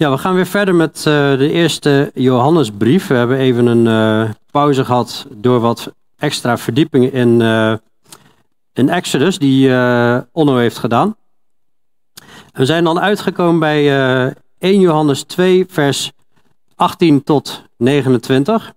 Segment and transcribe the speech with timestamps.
[0.00, 1.04] Ja, we gaan weer verder met uh,
[1.38, 3.06] de eerste Johannesbrief.
[3.06, 9.68] We hebben even een uh, pauze gehad door wat extra verdiepingen in, uh, Exodus, die
[10.32, 11.16] Onno heeft gedaan.
[12.52, 16.12] We zijn dan uitgekomen bij 1 Johannes 2, vers
[16.76, 18.72] 18 tot 29.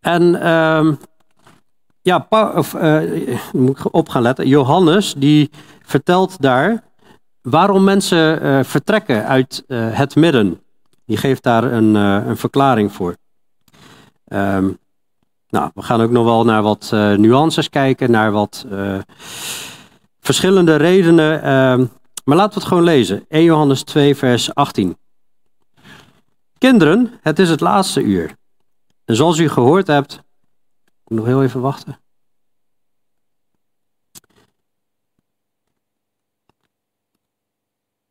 [0.00, 0.94] En ehm,
[2.02, 2.26] ja,
[3.52, 4.48] moet ik op gaan letten.
[4.48, 5.50] Johannes die
[5.82, 6.86] vertelt daar
[7.50, 10.60] waarom mensen uh, vertrekken uit uh, het midden.
[11.06, 13.16] Die geeft daar een, uh, een verklaring voor.
[14.28, 14.78] Um,
[15.48, 18.66] nou, we gaan ook nog wel naar wat nuances kijken, naar wat
[20.20, 21.52] verschillende redenen.
[21.52, 21.90] Um,
[22.24, 23.24] maar laten we het gewoon lezen.
[23.28, 24.96] 1 Johannes 2, vers 18.
[26.58, 28.36] Kinderen, het is het laatste uur.
[29.04, 30.12] En zoals u gehoord hebt.
[30.84, 31.98] Ik moet nog heel even wachten.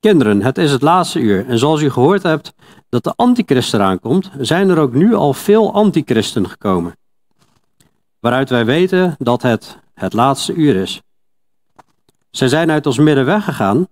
[0.07, 1.47] Kinderen, het is het laatste uur.
[1.47, 2.53] En zoals u gehoord hebt
[2.89, 6.97] dat de antichrist eraan komt, zijn er ook nu al veel antichristen gekomen.
[8.19, 11.01] Waaruit wij weten dat het het laatste uur is.
[12.29, 13.87] Zij zijn uit ons midden weggegaan,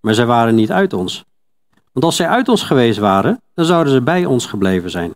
[0.00, 1.24] maar zij waren niet uit ons.
[1.92, 5.14] Want als zij uit ons geweest waren, dan zouden ze bij ons gebleven zijn.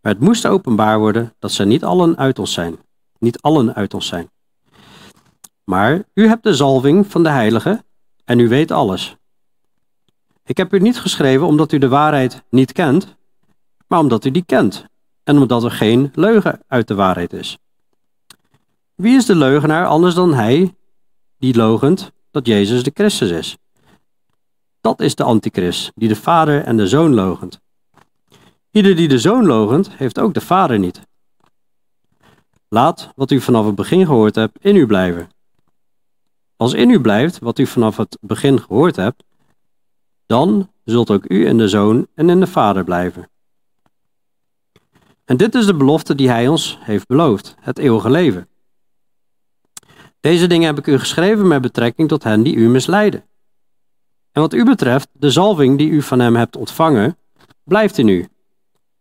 [0.00, 2.76] Maar het moest openbaar worden dat zij niet allen uit ons zijn.
[3.18, 4.30] Niet allen uit ons zijn.
[5.64, 7.84] Maar u hebt de zalving van de heilige
[8.24, 9.16] en u weet alles.
[10.44, 13.16] Ik heb u niet geschreven omdat u de waarheid niet kent,
[13.86, 14.84] maar omdat u die kent
[15.24, 17.58] en omdat er geen leugen uit de waarheid is.
[18.94, 20.74] Wie is de leugenaar anders dan hij
[21.38, 23.56] die logent dat Jezus de Christus is?
[24.80, 27.60] Dat is de antichrist, die de vader en de zoon logent.
[28.70, 31.00] Ieder die de zoon logent, heeft ook de vader niet.
[32.68, 35.30] Laat wat u vanaf het begin gehoord hebt in u blijven.
[36.56, 39.24] Als in u blijft wat u vanaf het begin gehoord hebt,
[40.32, 43.30] dan zult ook u in de Zoon en in de Vader blijven.
[45.24, 48.48] En dit is de belofte die Hij ons heeft beloofd, het eeuwige leven.
[50.20, 53.24] Deze dingen heb ik u geschreven met betrekking tot hen die u misleiden.
[54.32, 57.18] En wat u betreft, de zalving die u van hem hebt ontvangen,
[57.64, 58.28] blijft in u.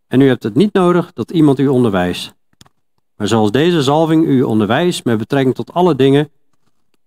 [0.07, 2.33] En u hebt het niet nodig dat iemand u onderwijst.
[3.15, 6.31] Maar zoals deze zalving u onderwijst met betrekking tot alle dingen,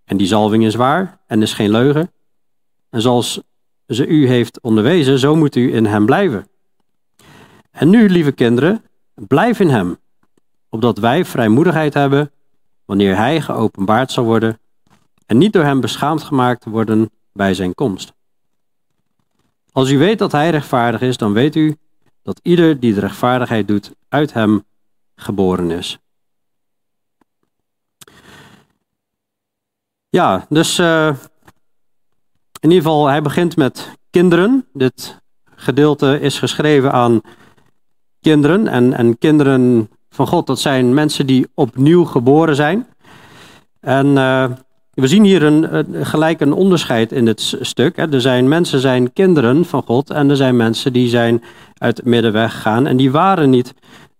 [0.05, 2.13] en die zalving is waar en is geen leugen,
[2.91, 3.43] en zoals
[3.89, 6.49] ze u heeft onderwezen, zo moet u in hem blijven.
[7.71, 8.85] En nu, lieve kinderen,
[9.15, 9.99] blijf in hem,
[10.69, 12.31] opdat wij vrijmoedigheid hebben
[12.85, 14.59] wanneer hij geopenbaard zal worden
[15.27, 18.13] en niet door hem beschaamd gemaakt worden bij zijn komst.
[19.73, 21.77] Als u weet dat hij rechtvaardig is, dan weet u
[22.23, 24.65] dat ieder die de rechtvaardigheid doet uit hem
[25.15, 25.99] geboren is.
[30.09, 31.17] Ja, dus uh,
[32.65, 34.67] in ieder geval, hij begint met kinderen.
[34.73, 35.21] Dit
[35.55, 37.21] gedeelte is geschreven aan
[38.21, 38.69] kinderen.
[38.69, 42.87] En, en kinderen van God, dat zijn mensen die opnieuw geboren zijn.
[43.81, 44.45] En uh,
[44.91, 47.97] we zien hier een, gelijk een onderscheid in dit stuk.
[47.97, 48.13] Hè.
[48.13, 51.43] Er zijn mensen zijn kinderen van God en er zijn mensen die zijn
[51.79, 52.87] uit het midden weggegaan.
[52.87, 53.75] En die waren niet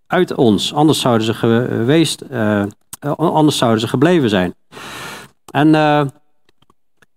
[0.07, 2.63] uit ons, anders zouden ze geweest, uh,
[3.17, 4.55] anders zouden ze gebleven zijn.
[5.51, 6.01] En uh,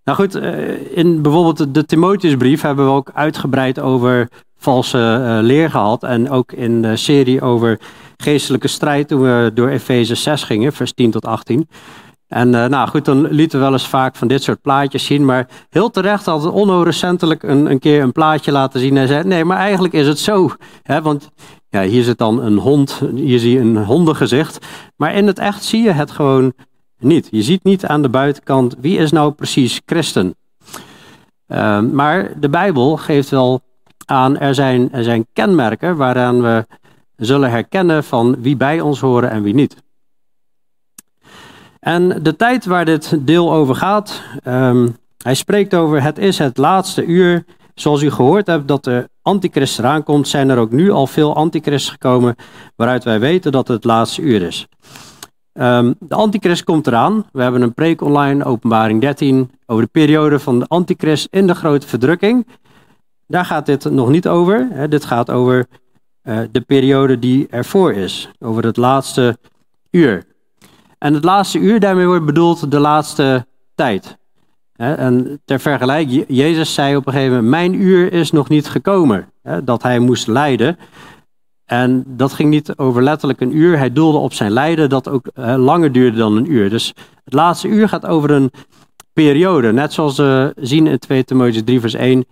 [0.08, 5.70] nou goed, eh, in bijvoorbeeld de Timotheusbrief hebben we ook uitgebreid over valse uh, leer
[5.70, 6.04] gehad.
[6.04, 7.80] En ook in de serie over
[8.18, 11.70] geestelijke strijd toen we door Efeze 6 gingen, vers 10 tot 18.
[12.28, 15.26] En uh, nou goed, dan lieten we wel eens vaak van dit soort plaatjes zien.
[15.26, 18.98] Maar heel terecht had Onno recentelijk een, een keer een plaatje laten zien.
[18.98, 20.50] En zei, nee, maar eigenlijk is het zo.
[20.84, 21.30] Hè, want
[21.70, 24.66] ja, hier zit dan een hond, hier zie je een hondengezicht.
[24.96, 26.54] Maar in het echt zie je het gewoon
[27.00, 27.28] niet.
[27.32, 30.36] Je ziet niet aan de buitenkant wie is nou precies christen.
[31.48, 33.62] Uh, maar de Bijbel geeft wel
[34.06, 36.66] aan, er zijn, er zijn kenmerken waaraan we
[37.16, 39.76] zullen herkennen van wie bij ons horen en wie niet.
[41.80, 46.58] En de tijd waar dit deel over gaat, um, hij spreekt over het is het
[46.58, 47.46] laatste uur.
[47.76, 51.36] Zoals u gehoord hebt dat de antichrist eraan komt, zijn er ook nu al veel
[51.36, 52.36] antichristen gekomen
[52.76, 54.68] waaruit wij weten dat het het laatste uur is.
[55.60, 57.26] Um, de antichrist komt eraan.
[57.32, 61.56] We hebben een preek online, openbaring 13, over de periode van de antichrist in de
[61.56, 62.48] grote verdrukking.
[63.28, 64.68] Daar gaat dit nog niet over.
[64.72, 64.88] Hè.
[64.88, 65.66] Dit gaat over
[66.24, 69.38] uh, de periode die ervoor is, over het laatste
[69.92, 70.24] uur.
[70.98, 73.46] En het laatste uur, daarmee wordt bedoeld de laatste
[73.76, 74.18] tijd.
[74.74, 74.94] Hè.
[74.94, 79.32] En ter vergelijking, Jezus zei op een gegeven moment, mijn uur is nog niet gekomen.
[79.42, 80.78] Hè, dat hij moest lijden.
[81.68, 83.78] En dat ging niet over letterlijk een uur.
[83.78, 86.70] Hij doelde op zijn lijden dat ook uh, langer duurde dan een uur.
[86.70, 86.94] Dus
[87.24, 88.52] het laatste uur gaat over een
[89.14, 89.74] periode.
[89.74, 92.26] Net zoals we zien in 2 Timotheüs 3 vers 1.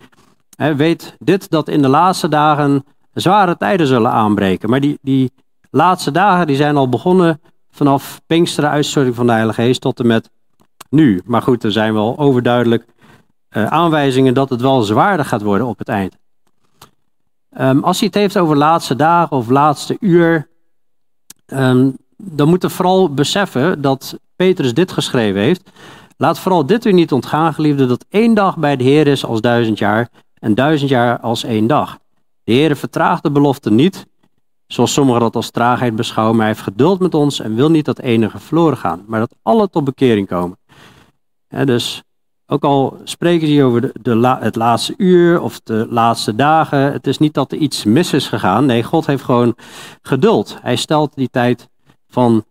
[0.76, 4.70] weet dit dat in de laatste dagen zware tijden zullen aanbreken.
[4.70, 5.32] Maar die, die
[5.70, 7.40] laatste dagen die zijn al begonnen
[7.70, 10.30] vanaf Pinksteren, uitstorting van de Heilige Geest, tot en met
[10.90, 11.22] nu.
[11.24, 12.84] Maar goed, er zijn wel overduidelijk
[13.50, 16.16] uh, aanwijzingen dat het wel zwaarder gaat worden op het eind.
[17.60, 20.48] Um, als hij het heeft over laatste dagen of laatste uur,
[21.46, 25.70] um, dan moeten we vooral beseffen dat Petrus dit geschreven heeft.
[26.16, 29.40] Laat vooral dit u niet ontgaan, geliefde, dat één dag bij de Heer is als
[29.40, 30.08] duizend jaar
[30.38, 31.98] en duizend jaar als één dag.
[32.44, 34.06] De Heer vertraagt de belofte niet,
[34.66, 37.84] zoals sommigen dat als traagheid beschouwen, maar hij heeft geduld met ons en wil niet
[37.84, 40.58] dat enige verloren gaan, maar dat alle tot bekering komen.
[41.48, 42.02] dus
[42.46, 47.18] ook al spreken ze over de, het laatste uur of de laatste dagen, het is
[47.18, 48.66] niet dat er iets mis is gegaan.
[48.66, 49.54] Nee, God heeft gewoon
[50.02, 50.58] geduld.
[50.62, 51.68] Hij stelt die tijd
[52.08, 52.44] van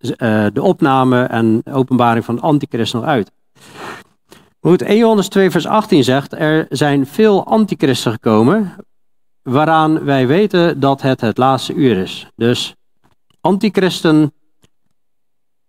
[0.00, 3.30] uh, de opname en openbaring van de antichrist nog uit.
[4.60, 8.74] Goed, 1 Johannes 2 vers 18 zegt, er zijn veel antichristen gekomen,
[9.42, 12.26] waaraan wij weten dat het het laatste uur is.
[12.36, 12.74] Dus
[13.40, 14.32] antichristen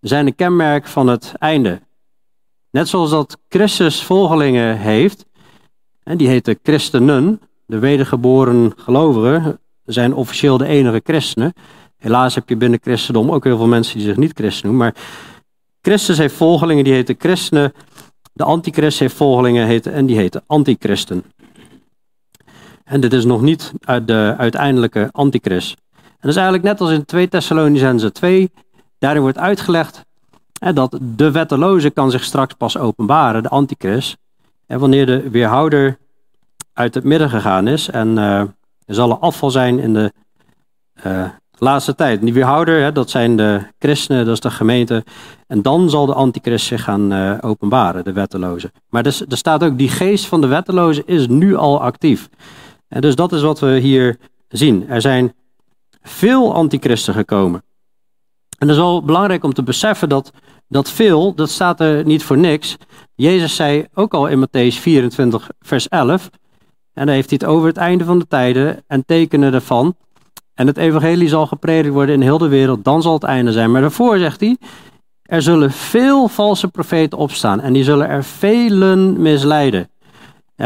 [0.00, 1.80] zijn een kenmerk van het einde.
[2.72, 5.26] Net zoals dat Christus volgelingen heeft,
[6.02, 11.52] en die heten christenen, de wedergeboren gelovigen, zijn officieel de enige christenen.
[11.96, 15.02] Helaas heb je binnen christendom ook heel veel mensen die zich niet christen noemen, maar
[15.80, 17.72] Christus heeft volgelingen die heten christenen,
[18.32, 21.24] de antichrist heeft volgelingen heten, en die heten antichristen.
[22.84, 23.72] En dit is nog niet
[24.04, 25.76] de uiteindelijke antichrist.
[25.94, 28.50] En dat is eigenlijk net als in 2 Thessalonicense 2,
[28.98, 30.04] daarin wordt uitgelegd
[30.70, 34.16] dat de wetteloze kan zich straks pas openbaren, de antichrist.
[34.66, 35.98] En wanneer de weerhouder
[36.72, 37.88] uit het midden gegaan is.
[37.88, 38.40] En uh,
[38.84, 40.12] er zal een afval zijn in de
[41.06, 41.24] uh,
[41.58, 42.20] laatste tijd.
[42.20, 45.04] Die weerhouder, hè, dat zijn de christenen, dat is de gemeente.
[45.46, 48.72] En dan zal de antichrist zich gaan uh, openbaren, de wetteloze.
[48.88, 52.28] Maar dus, er staat ook, die geest van de wetteloze is nu al actief.
[52.88, 54.18] En dus dat is wat we hier
[54.48, 54.88] zien.
[54.88, 55.34] Er zijn
[56.02, 57.62] veel antichristen gekomen.
[58.58, 60.32] En het is wel belangrijk om te beseffen dat
[60.72, 62.76] dat veel, dat staat er niet voor niks.
[63.14, 66.30] Jezus zei ook al in Matthäus 24, vers 11.
[66.92, 69.96] En dan heeft hij het over het einde van de tijden en tekenen ervan.
[70.54, 73.70] En het evangelie zal gepredikt worden in heel de wereld, dan zal het einde zijn.
[73.70, 74.56] Maar daarvoor zegt hij,
[75.22, 79.90] er zullen veel valse profeten opstaan en die zullen er velen misleiden.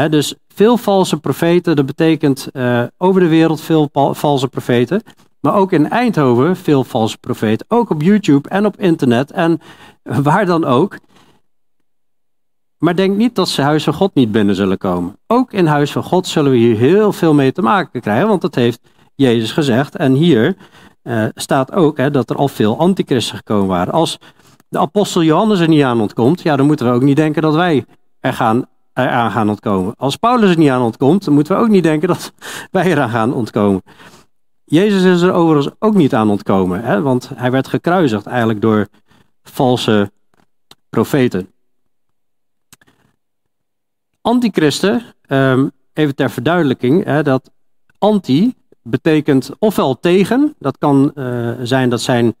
[0.09, 5.01] dus veel valse profeten, dat betekent uh, over de wereld veel valse profeten.
[5.47, 7.65] Maar ook in Eindhoven veel valse profeten.
[7.69, 9.61] Ook op YouTube en op internet en
[10.23, 10.97] waar dan ook.
[12.77, 15.17] Maar denk niet dat ze huis van God niet binnen zullen komen.
[15.27, 18.41] Ook in huis van God zullen we hier heel veel mee te maken krijgen, want
[18.41, 18.79] dat heeft
[19.15, 19.95] Jezus gezegd.
[19.95, 20.55] En hier
[21.03, 23.93] uh, staat ook hè, dat er al veel antichristen gekomen waren.
[23.93, 24.19] Als
[24.69, 27.55] de apostel Johannes er niet aan ontkomt, ja, dan moeten we ook niet denken dat
[27.55, 27.85] wij
[28.19, 29.93] er gaan, eraan gaan ontkomen.
[29.97, 32.33] Als Paulus er niet aan ontkomt, dan moeten we ook niet denken dat
[32.71, 33.81] wij eraan gaan ontkomen.
[34.69, 38.87] Jezus is er overigens ook niet aan ontkomen, hè, want hij werd gekruisigd eigenlijk door
[39.43, 40.11] valse
[40.89, 41.51] profeten.
[44.21, 47.51] Antichristen, um, even ter verduidelijking, hè, dat
[47.97, 52.35] anti betekent ofwel tegen, dat kan uh, zijn dat zijn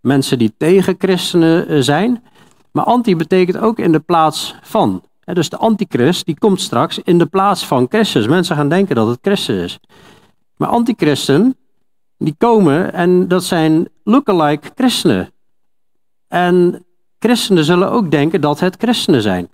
[0.00, 2.22] mensen die tegen christenen uh, zijn,
[2.70, 5.02] maar anti betekent ook in de plaats van.
[5.20, 8.26] Hè, dus de antichrist die komt straks in de plaats van Christus.
[8.26, 9.78] Mensen gaan denken dat het Christus is.
[10.56, 11.56] Maar antichristen,
[12.18, 15.32] die komen en dat zijn lookalike christenen.
[16.28, 16.84] En
[17.18, 19.48] christenen zullen ook denken dat het christenen zijn.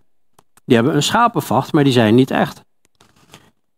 [0.65, 2.65] Die hebben een schapenvacht, maar die zijn niet echt.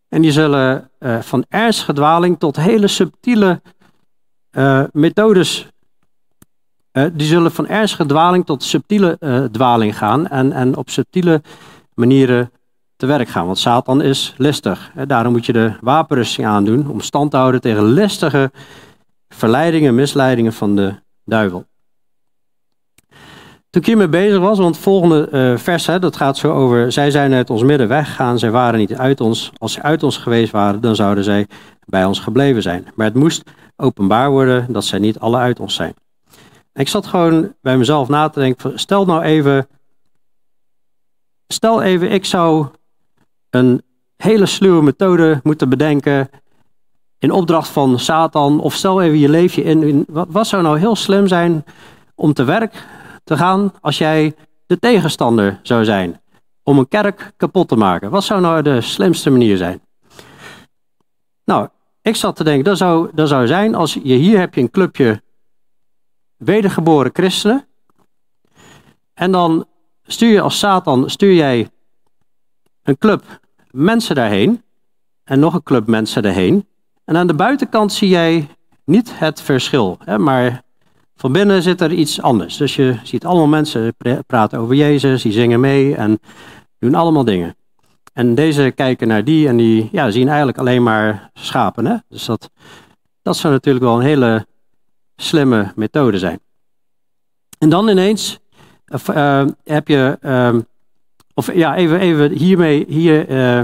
[0.09, 3.61] En die zullen uh, van ernstige dwaling tot hele subtiele
[4.51, 5.67] uh, methodes.
[6.91, 10.27] Uh, die zullen van ernstige dwaling tot subtiele dwaling gaan.
[10.27, 11.41] En, en op subtiele
[11.93, 12.51] manieren
[12.95, 13.45] te werk gaan.
[13.45, 14.91] Want Satan is listig.
[15.07, 18.51] Daarom moet je de wapenrusting aandoen om stand te houden tegen listige
[19.29, 21.65] verleidingen, misleidingen van de duivel.
[23.69, 27.11] Toen ik hiermee bezig was, want het volgende uh, vers, dat gaat zo over, zij
[27.11, 29.51] zijn uit ons midden weggegaan, zij waren niet uit ons.
[29.57, 31.47] Als ze uit ons geweest waren, dan zouden zij
[31.85, 32.87] bij ons gebleven zijn.
[32.95, 33.43] Maar het moest
[33.75, 35.93] openbaar worden dat zij niet alle uit ons zijn.
[36.73, 39.67] Ik zat gewoon bij mezelf na te denken, stel nou even,
[41.47, 42.67] stel even, ik zou
[43.55, 43.81] een
[44.17, 46.29] hele sluwe methode moeten bedenken
[47.19, 51.27] in opdracht van Satan, of stel even je leefje in, wat zou nou heel slim
[51.27, 51.65] zijn
[52.15, 52.85] om te werk
[53.23, 54.35] te gaan als jij
[54.65, 56.21] de tegenstander zou zijn
[56.63, 58.09] om een kerk kapot te maken?
[58.09, 59.81] Wat zou nou de slimste manier zijn?
[61.45, 61.67] Nou,
[62.01, 64.71] ik zat te denken, dat zou, dat zou zijn als je hier heb je een
[64.71, 65.21] clubje
[66.37, 67.67] wedergeboren christenen.
[69.13, 69.65] En dan
[70.03, 71.69] stuur je als Satan, stuur jij
[72.83, 73.43] een club
[73.75, 74.63] mensen daarheen
[75.23, 76.67] en nog een club mensen daarheen.
[77.05, 78.47] En aan de buitenkant zie jij
[78.85, 80.63] niet het verschil, hè, maar
[81.15, 82.57] van binnen zit er iets anders.
[82.57, 83.95] Dus je ziet allemaal mensen
[84.27, 86.19] praten over Jezus, die zingen mee en
[86.79, 87.55] doen allemaal dingen.
[88.13, 91.85] En deze kijken naar die en die ja, zien eigenlijk alleen maar schapen.
[91.85, 91.95] Hè?
[92.09, 92.49] Dus dat,
[93.21, 94.45] dat zou natuurlijk wel een hele
[95.15, 96.39] slimme methode zijn.
[97.57, 98.39] En dan ineens
[99.09, 100.55] uh, heb je, uh,
[101.35, 103.63] of ja, even, even hiermee, hier, uh,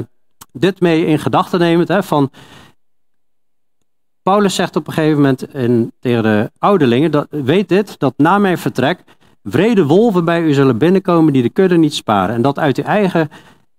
[0.52, 1.92] dit mee in gedachten nemen.
[1.92, 2.32] Hè, van,
[4.24, 8.38] Paulus zegt op een gegeven moment in, tegen de ouderlingen, dat, weet dit, dat na
[8.38, 9.04] mijn vertrek
[9.44, 12.36] vrede wolven bij u zullen binnenkomen die de kudde niet sparen.
[12.36, 13.30] En dat uit uw eigen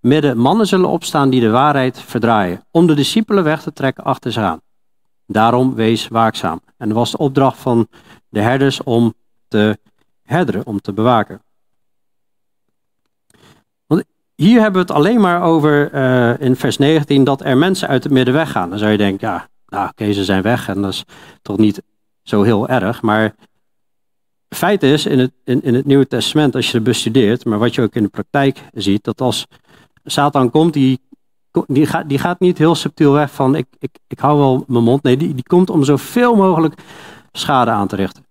[0.01, 4.33] midden mannen zullen opstaan die de waarheid verdraaien, om de discipelen weg te trekken achter
[4.33, 4.61] ze aan.
[5.27, 6.61] Daarom wees waakzaam.
[6.77, 7.89] En dat was de opdracht van
[8.29, 9.15] de herders om
[9.49, 9.79] te
[10.23, 11.43] herderen, om te bewaken.
[14.35, 18.03] Hier hebben we het alleen maar over uh, in vers 19 dat er mensen uit
[18.05, 18.71] het midden weggaan.
[18.71, 21.05] Dan zou je denken, ja, nou oké, ze zijn weg en dat is
[21.43, 21.83] toch niet
[22.23, 23.03] zo heel erg.
[23.03, 23.35] Maar
[24.49, 27.75] feit is in het, in, in het Nieuwe Testament, als je het bestudeert, maar wat
[27.75, 29.47] je ook in de praktijk ziet, dat als
[30.05, 31.01] Satan komt, die,
[31.67, 34.85] die, gaat, die gaat niet heel subtiel weg van ik, ik, ik hou wel mijn
[34.85, 35.03] mond.
[35.03, 36.83] Nee, die, die komt om zoveel mogelijk
[37.33, 38.25] schade aan te richten.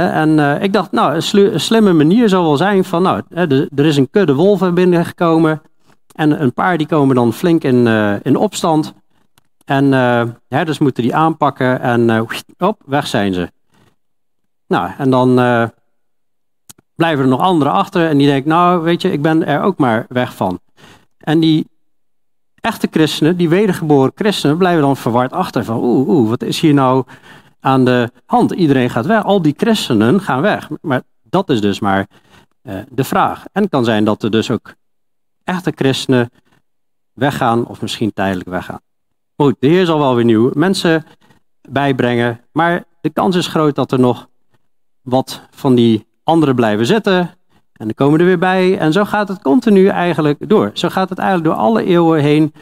[0.00, 3.96] En uh, ik dacht, nou, een, slimme manier zou wel zijn van, nou, er, is
[3.96, 5.62] een kudde wolven binnengekomen.
[6.14, 8.94] En een paar die komen dan flink in, uh, in opstand.
[9.64, 12.26] En uh, herders moeten die aanpakken en
[12.58, 13.50] op, weg zijn ze.
[14.66, 15.34] Nou, en dan
[16.94, 19.78] blijven er nog anderen achter en die denken, nou weet je, ik ben er ook
[19.78, 20.60] maar weg van.
[21.18, 21.66] En die
[22.60, 26.74] echte christenen, die wedergeboren christenen, blijven dan verward achter van, oeh, oeh, wat is hier
[26.74, 27.04] nou
[27.62, 28.50] aan de hand?
[28.50, 30.68] Iedereen gaat weg, al die christenen gaan weg.
[30.80, 32.06] Maar dat is dus maar
[32.62, 33.44] uh, de vraag.
[33.52, 34.74] En het kan zijn dat er dus ook
[35.44, 36.30] echte christenen
[37.12, 38.80] weggaan of misschien tijdelijk weggaan.
[39.36, 41.04] Goed, de Heer zal wel weer nieuwe mensen
[41.68, 44.28] bijbrengen, maar de kans is groot dat er nog
[45.00, 47.18] wat van die anderen blijven zitten.
[47.72, 48.78] En dan komen er weer bij.
[48.78, 50.70] En zo gaat het continu eigenlijk door.
[50.74, 52.52] Zo gaat het eigenlijk door alle eeuwen heen.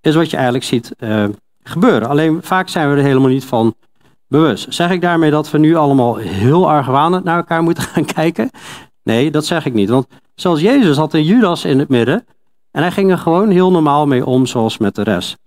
[0.00, 1.24] Is wat je eigenlijk ziet uh,
[1.62, 2.08] gebeuren.
[2.08, 3.74] Alleen vaak zijn we er helemaal niet van
[4.30, 4.74] bewust.
[4.74, 8.50] Zeg ik daarmee dat we nu allemaal heel argwanend naar elkaar moeten gaan kijken?
[9.02, 9.88] Nee, dat zeg ik niet.
[9.88, 12.26] Want zelfs Jezus had een Judas in het midden.
[12.70, 15.38] En hij ging er gewoon heel normaal mee om, zoals met de rest.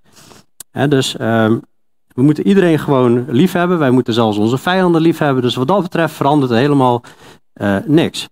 [0.90, 1.62] dus um,
[2.08, 3.80] we moeten iedereen gewoon lief hebben.
[3.80, 5.44] Wij moeten zelfs onze vijanden lief hebben.
[5.44, 7.04] Dus wat dat betreft verandert er helemaal
[7.54, 8.30] uh, niks.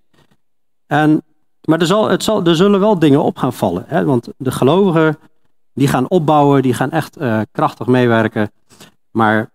[0.88, 1.22] En,
[1.62, 3.84] maar er, zal, het zal, er zullen wel dingen op gaan vallen.
[3.88, 4.06] Hè?
[4.06, 5.18] Want de gelovigen
[5.74, 8.52] die gaan opbouwen, die gaan echt uh, krachtig meewerken.
[9.12, 9.52] Maar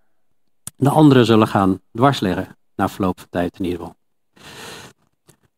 [0.76, 2.56] de anderen zullen gaan dwars liggen.
[2.74, 3.96] Na verloop van tijd in ieder geval.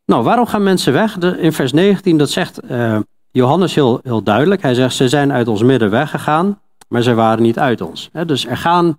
[0.05, 1.17] Nou, waarom gaan mensen weg?
[1.19, 2.99] In vers 19, dat zegt uh,
[3.31, 4.63] Johannes heel, heel duidelijk.
[4.63, 6.59] Hij zegt, ze zijn uit ons midden weggegaan
[6.89, 8.11] maar zij waren niet uit ons.
[8.27, 8.97] Dus er gaan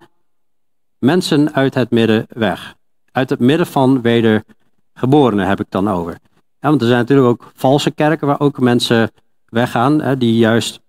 [0.98, 2.76] mensen uit het midden weg.
[3.12, 6.18] Uit het midden van wedergeborenen heb ik dan over.
[6.60, 9.12] want er zijn natuurlijk ook valse kerken waar ook mensen
[9.46, 10.82] weggaan, die juist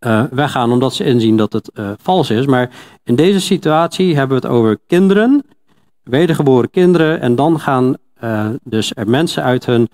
[0.00, 2.46] uh, weggaan omdat ze inzien dat het uh, vals is.
[2.46, 2.70] Maar
[3.04, 5.44] in deze situatie hebben we het over kinderen,
[6.02, 9.88] wedergeboren kinderen, en dan gaan uh, dus er mensen uit hun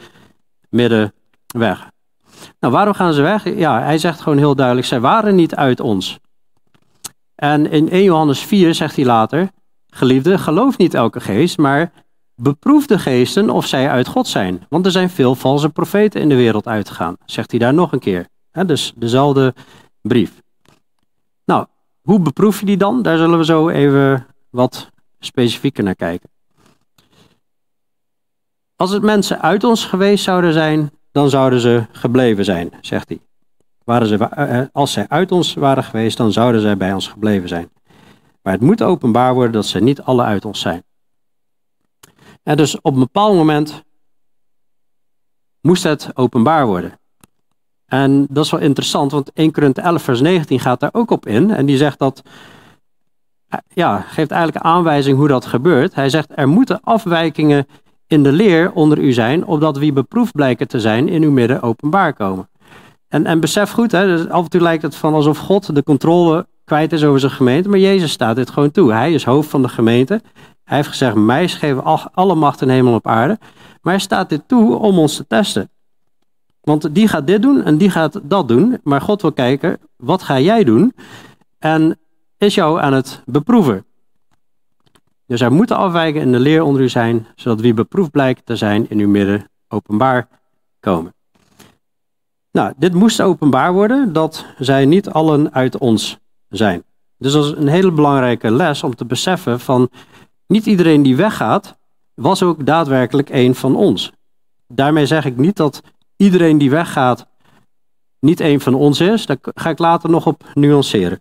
[0.69, 1.13] midden
[1.47, 1.91] weg.
[2.61, 3.57] Nou, waarom gaan ze weg?
[3.57, 6.19] Ja, hij zegt gewoon heel duidelijk, zij waren niet uit ons.
[7.35, 9.51] En in 1 Johannes 4 zegt hij later,
[9.89, 11.93] geliefde, geloof niet elke geest, maar
[12.35, 14.67] beproef de geesten of zij uit God zijn.
[14.69, 17.99] Want er zijn veel valse profeten in de wereld uitgegaan, zegt hij daar nog een
[17.99, 18.27] keer.
[18.67, 19.55] dus dezelfde
[20.09, 20.43] brief.
[21.45, 21.67] Nou,
[22.01, 23.03] hoe beproef je die dan?
[23.03, 26.31] Daar zullen we zo even wat specifieker naar kijken.
[28.77, 33.21] Als het mensen uit ons geweest zouden zijn, dan zouden ze gebleven zijn, zegt hij.
[33.85, 37.09] Waren ze, eh, eh, als zij uit ons waren geweest, dan zouden zij bij ons
[37.09, 37.71] gebleven zijn.
[38.43, 40.85] Maar het moet openbaar worden dat ze niet alle uit ons zijn.
[42.43, 43.83] En dus op een bepaald moment
[45.61, 46.99] moest het openbaar worden.
[47.87, 51.27] En dat is wel interessant, want 1 Korinthe 11 vers 19 gaat daar ook op
[51.27, 51.51] in.
[51.51, 52.23] En die zegt dat,
[53.49, 55.95] eh, ja, geeft eigenlijk aanwijzing hoe dat gebeurt.
[55.95, 57.67] Hij zegt, er moeten afwijkingen
[58.07, 61.63] in de leer onder u zijn, opdat wie beproefd blijken te zijn in uw midden
[61.63, 62.49] openbaar komen.
[63.09, 65.83] En, en besef goed, hè, dus af en toe lijkt het van alsof God de
[65.83, 68.93] controle kwijt is over zijn gemeente, maar Jezus staat dit gewoon toe.
[68.93, 70.21] Hij is hoofd van de gemeente.
[70.65, 73.39] Hij heeft gezegd, mij is gegeven alle macht in hemel op aarde.
[73.83, 75.71] Maar hij staat dit toe om ons te testen.
[76.67, 78.81] Want die gaat dit doen en die gaat dat doen.
[78.83, 80.93] Maar God wil kijken, wat ga jij doen?
[81.59, 81.99] En
[82.39, 83.85] is jou aan het beproeven.
[85.27, 88.57] Dus er moeten afwijken in de leer onder u zijn, zodat wie beproefd blijkt te
[88.57, 90.29] zijn in uw midden openbaar
[90.81, 91.15] komen.
[92.51, 96.19] Nou, dit moest openbaar worden dat zij niet allen uit ons
[96.49, 96.83] zijn.
[97.19, 99.89] Dus dat is een hele belangrijke les om te beseffen van
[100.47, 101.77] niet iedereen die weggaat,
[102.15, 104.13] was ook daadwerkelijk een van ons.
[104.69, 105.83] Daarmee zeg ik niet dat
[106.17, 107.27] iedereen die weggaat
[108.21, 109.27] niet een van ons is.
[109.27, 111.21] Daar ga ik later nog op nuanceren.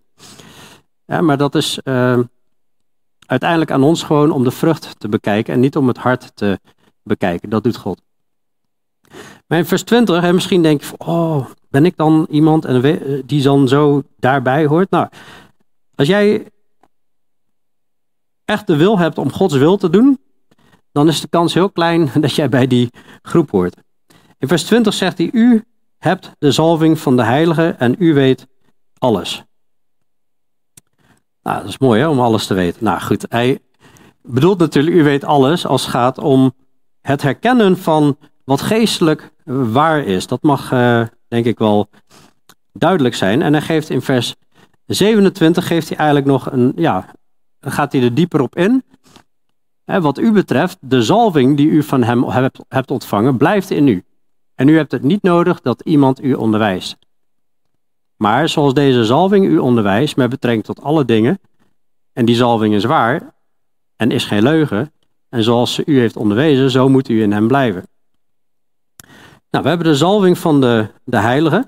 [1.05, 2.19] Ja, maar dat is uh,
[3.25, 6.59] uiteindelijk aan ons gewoon om de vrucht te bekijken en niet om het hart te
[7.03, 7.49] bekijken.
[7.49, 8.01] Dat doet God.
[9.47, 12.81] Maar in vers 20, en misschien denk je, oh, ben ik dan iemand en
[13.25, 14.89] die dan zo daarbij hoort?
[14.89, 15.07] Nou,
[15.95, 16.51] als jij
[18.45, 20.19] echt de wil hebt om Gods wil te doen,
[20.91, 22.89] dan is de kans heel klein dat jij bij die
[23.21, 23.75] groep hoort.
[24.45, 25.63] In vers 20 zegt hij, u
[25.97, 28.47] hebt de zalving van de heilige en u weet
[28.97, 29.43] alles.
[31.41, 32.83] Nou, dat is mooi hè, om alles te weten.
[32.83, 33.59] Nou goed, hij
[34.21, 36.53] bedoelt natuurlijk, u weet alles als het gaat om
[37.01, 40.27] het herkennen van wat geestelijk waar is.
[40.27, 41.89] Dat mag uh, denk ik wel
[42.73, 43.41] duidelijk zijn.
[43.41, 44.35] En hij geeft in vers
[44.85, 47.15] 27 geeft hij eigenlijk nog een, ja,
[47.59, 48.83] gaat hij er dieper op in.
[49.85, 54.03] wat u betreft, de zalving die u van hem hebt, hebt ontvangen, blijft in u.
[54.55, 56.97] En u hebt het niet nodig dat iemand u onderwijst.
[58.15, 61.39] Maar zoals deze zalving u onderwijst met betrekking tot alle dingen,
[62.13, 63.33] en die zalving is waar
[63.95, 64.91] en is geen leugen,
[65.29, 67.87] en zoals ze u heeft onderwezen, zo moet u in hem blijven.
[69.49, 71.67] Nou, we hebben de zalving van de, de heilige.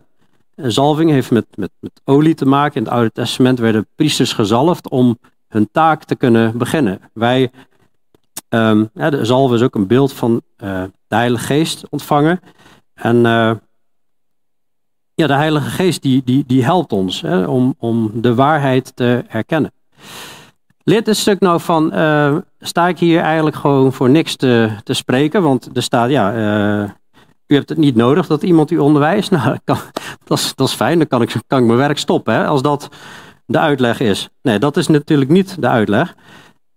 [0.55, 2.75] Een zalving heeft met, met, met olie te maken.
[2.75, 5.17] In het Oude Testament werden priesters gezalfd om
[5.47, 6.99] hun taak te kunnen beginnen.
[7.13, 7.51] Wij,
[8.49, 12.39] um, ja, de zalf is ook een beeld van uh, de Heilige Geest ontvangen.
[12.97, 13.51] En uh,
[15.13, 19.23] ja, de Heilige Geest die, die, die helpt ons hè, om, om de waarheid te
[19.27, 19.71] herkennen.
[20.83, 24.93] Leert dit stuk nou van, uh, sta ik hier eigenlijk gewoon voor niks te, te
[24.93, 25.41] spreken?
[25.41, 26.89] Want er staat, ja, uh,
[27.47, 29.31] u hebt het niet nodig dat iemand u onderwijst.
[29.37, 29.77] Nou, kan,
[30.23, 32.61] dat, is, dat is fijn, dan kan ik, kan ik mijn werk stoppen, hè, als
[32.61, 32.89] dat
[33.45, 34.29] de uitleg is.
[34.41, 36.15] Nee, dat is natuurlijk niet de uitleg.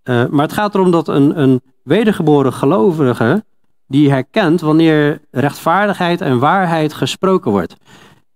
[0.04, 3.44] Maar het gaat erom dat een, een wedergeboren gelovige
[3.90, 7.74] die herkent wanneer rechtvaardigheid en waarheid gesproken wordt.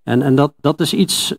[0.03, 1.35] En, en dat, dat is iets,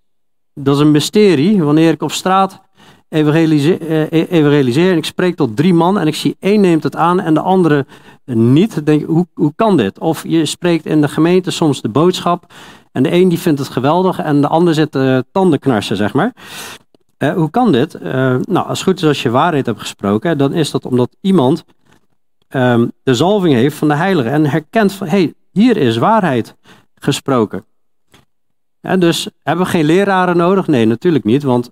[0.54, 1.64] dat is een mysterie.
[1.64, 2.62] Wanneer ik op straat
[3.10, 6.96] evangeliseer, eh, e-, en ik spreek tot drie man en ik zie één neemt het
[6.96, 7.86] aan en de andere
[8.26, 8.86] niet.
[8.86, 10.00] Denk, hoe, hoe kan dit?
[10.00, 12.54] Of je spreekt in de gemeente soms de boodschap
[12.92, 16.34] en de een die vindt het geweldig en de ander zit uh, tandenknarsen, zeg maar.
[17.18, 18.00] Uh, hoe kan dit?
[18.02, 21.66] Nou, als het goed is als je waarheid hebt gesproken, dan is dat omdat iemand
[22.50, 26.56] um, de zalving heeft van de heilige en herkent van, hé, hey, hier is waarheid
[26.96, 27.66] gesproken.
[28.82, 30.68] Ja, dus hebben we geen leraren nodig?
[30.68, 31.72] Nee, natuurlijk niet, want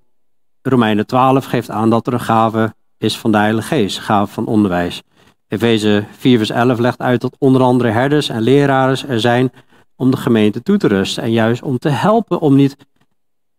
[0.62, 4.46] Romeinen 12 geeft aan dat er een gave is van de Heilige Geest, gave van
[4.46, 5.02] onderwijs.
[5.48, 9.52] Efeze 4 vers 11 legt uit dat onder andere herders en leraren er zijn
[9.96, 12.76] om de gemeente toe te rusten en juist om te helpen om niet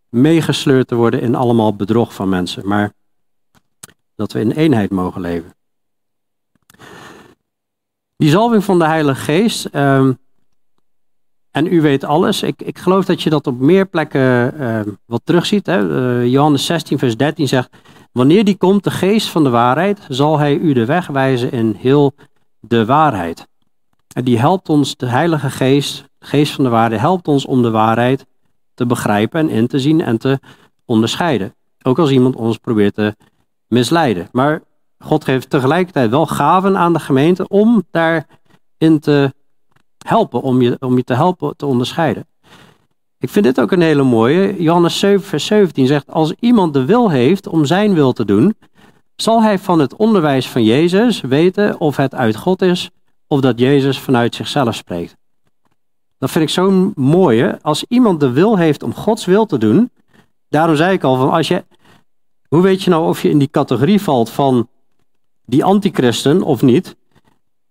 [0.09, 2.93] meegesleurd te worden in allemaal bedrog van mensen, maar
[4.15, 5.53] dat we in eenheid mogen leven.
[8.17, 10.17] Die zalving van de Heilige Geest, um,
[11.55, 12.43] en u weet alles.
[12.43, 15.65] Ik, ik geloof dat je dat op meer plekken uh, wat terugziet.
[15.65, 15.79] Hè.
[16.21, 17.69] Uh, Johannes 16, vers 13 zegt:
[18.11, 21.75] Wanneer die komt, de geest van de waarheid, zal hij u de weg wijzen in
[21.77, 22.13] heel
[22.59, 23.47] de waarheid.
[24.13, 27.61] En die helpt ons, de Heilige Geest, de geest van de waarheid, helpt ons om
[27.61, 28.25] de waarheid
[28.73, 30.39] te begrijpen en in te zien en te
[30.85, 31.55] onderscheiden.
[31.81, 33.15] Ook als iemand ons probeert te
[33.67, 34.27] misleiden.
[34.31, 34.61] Maar
[35.05, 39.33] God geeft tegelijkertijd wel gaven aan de gemeente om daarin te
[40.05, 42.27] helpen, om je, om je te helpen te onderscheiden.
[43.19, 44.61] Ik vind dit ook een hele mooie.
[44.63, 48.55] Johannes 7, vers 17 zegt: Als iemand de wil heeft om zijn wil te doen,
[49.15, 52.89] zal hij van het onderwijs van Jezus weten of het uit God is
[53.27, 55.15] of dat Jezus vanuit zichzelf spreekt.
[56.17, 57.59] Dat vind ik zo'n mooie.
[57.61, 59.91] Als iemand de wil heeft om Gods wil te doen,
[60.49, 61.65] daarom zei ik al van als je,
[62.47, 64.67] hoe weet je nou of je in die categorie valt van
[65.45, 66.95] die antichristen of niet?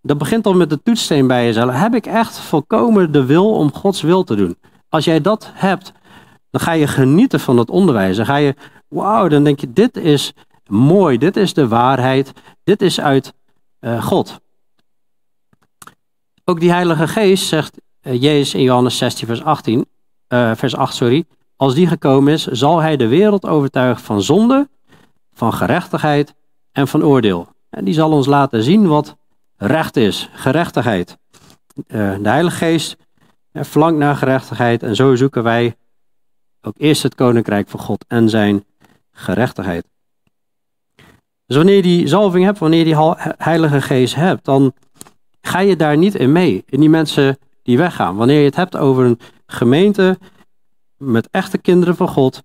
[0.02, 1.74] Dat begint al met de toetssteen bij jezelf.
[1.74, 4.56] Heb ik echt volkomen de wil om Gods wil te doen?
[4.88, 5.92] Als jij dat hebt,
[6.50, 8.16] dan ga je genieten van het onderwijs.
[8.16, 8.54] Dan ga je,
[8.88, 10.32] wauw, dan denk je, dit is
[10.66, 12.32] mooi, dit is de waarheid,
[12.64, 13.32] dit is uit
[13.80, 14.40] uh, God.
[16.44, 19.86] Ook die Heilige Geest, zegt uh, Jezus in Johannes 16, vers, 18,
[20.28, 21.24] uh, vers 8, sorry,
[21.56, 24.68] als die gekomen is, zal hij de wereld overtuigen van zonde,
[25.32, 26.34] van gerechtigheid
[26.72, 27.53] en van oordeel.
[27.74, 29.16] En die zal ons laten zien wat
[29.56, 31.18] recht is, gerechtigheid.
[31.76, 32.96] Uh, de Heilige Geest
[33.52, 35.76] verlangt naar gerechtigheid en zo zoeken wij
[36.62, 38.64] ook eerst het koninkrijk van God en zijn
[39.12, 39.86] gerechtigheid.
[41.46, 44.72] Dus wanneer je die zalving hebt, wanneer je die Heilige Geest hebt, dan
[45.40, 48.16] ga je daar niet in mee, in die mensen die weggaan.
[48.16, 50.18] Wanneer je het hebt over een gemeente
[50.96, 52.42] met echte kinderen van God,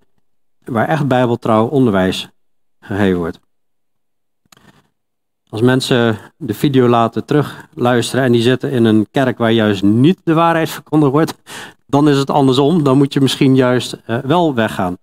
[0.63, 2.30] waar echt bijbeltrouw onderwijs
[2.80, 3.39] gegeven wordt.
[5.49, 10.19] Als mensen de video laten terugluisteren en die zitten in een kerk waar juist niet
[10.23, 11.33] de waarheid verkondigd wordt,
[11.88, 12.83] dan is het andersom.
[12.83, 14.97] Dan moet je misschien juist uh, wel weggaan.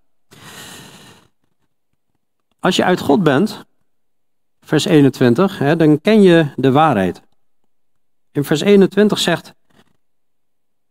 [2.60, 3.64] Als je uit God bent,
[4.60, 7.22] vers 21, hè, dan ken je de waarheid.
[8.32, 9.54] In vers 21 zegt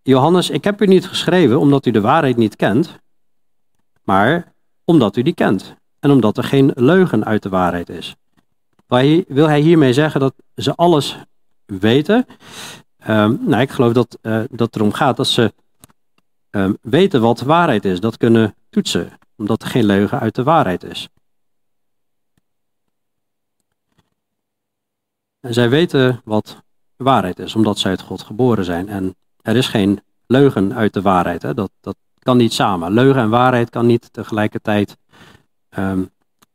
[0.01, 2.99] Johannes, ik heb u niet geschreven omdat u de waarheid niet kent,
[4.03, 5.75] maar omdat u die kent.
[5.99, 8.15] En omdat er geen leugen uit de waarheid is.
[8.87, 11.17] Wil hij hiermee zeggen dat ze alles
[11.65, 12.25] weten?
[13.07, 15.53] Um, nou, ik geloof dat, uh, dat het erom gaat dat ze
[16.51, 17.99] um, weten wat waarheid is.
[17.99, 21.09] Dat kunnen toetsen, omdat er geen leugen uit de waarheid is.
[25.39, 26.63] En zij weten wat
[26.95, 28.89] waarheid is, omdat zij uit God geboren zijn.
[28.89, 31.41] En er is geen leugen uit de waarheid.
[31.41, 31.53] Hè?
[31.53, 32.91] Dat, dat kan niet samen.
[32.91, 34.97] Leugen en waarheid kan niet tegelijkertijd
[35.77, 36.11] um,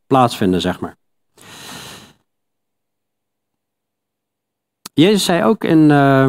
[0.06, 0.96] plaatsvinden, zeg maar.
[4.92, 6.28] Jezus zei ook in uh,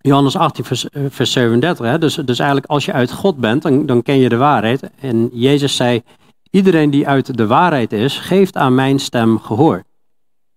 [0.00, 1.98] Johannes 18, vers, eh, vers 37, hè?
[1.98, 4.90] Dus, dus eigenlijk als je uit God bent, dan, dan ken je de waarheid.
[5.00, 6.02] En Jezus zei,
[6.50, 9.84] iedereen die uit de waarheid is, geeft aan mijn stem gehoor.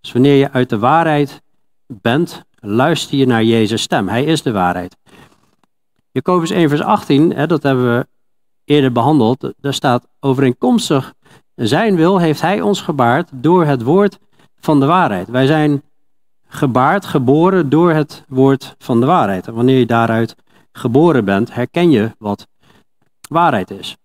[0.01, 1.41] Dus wanneer je uit de waarheid
[1.87, 4.07] bent, luister je naar Jezus' stem.
[4.07, 4.97] Hij is de waarheid.
[6.11, 8.07] Jacobus 1, vers 18, hè, dat hebben we
[8.65, 9.53] eerder behandeld.
[9.57, 11.13] Daar staat overeenkomstig
[11.55, 14.19] zijn wil heeft hij ons gebaard door het woord
[14.59, 15.27] van de waarheid.
[15.27, 15.83] Wij zijn
[16.53, 19.47] gebaard, geboren door het woord van de waarheid.
[19.47, 20.35] En wanneer je daaruit
[20.71, 22.47] geboren bent, herken je wat
[23.29, 23.97] waarheid is.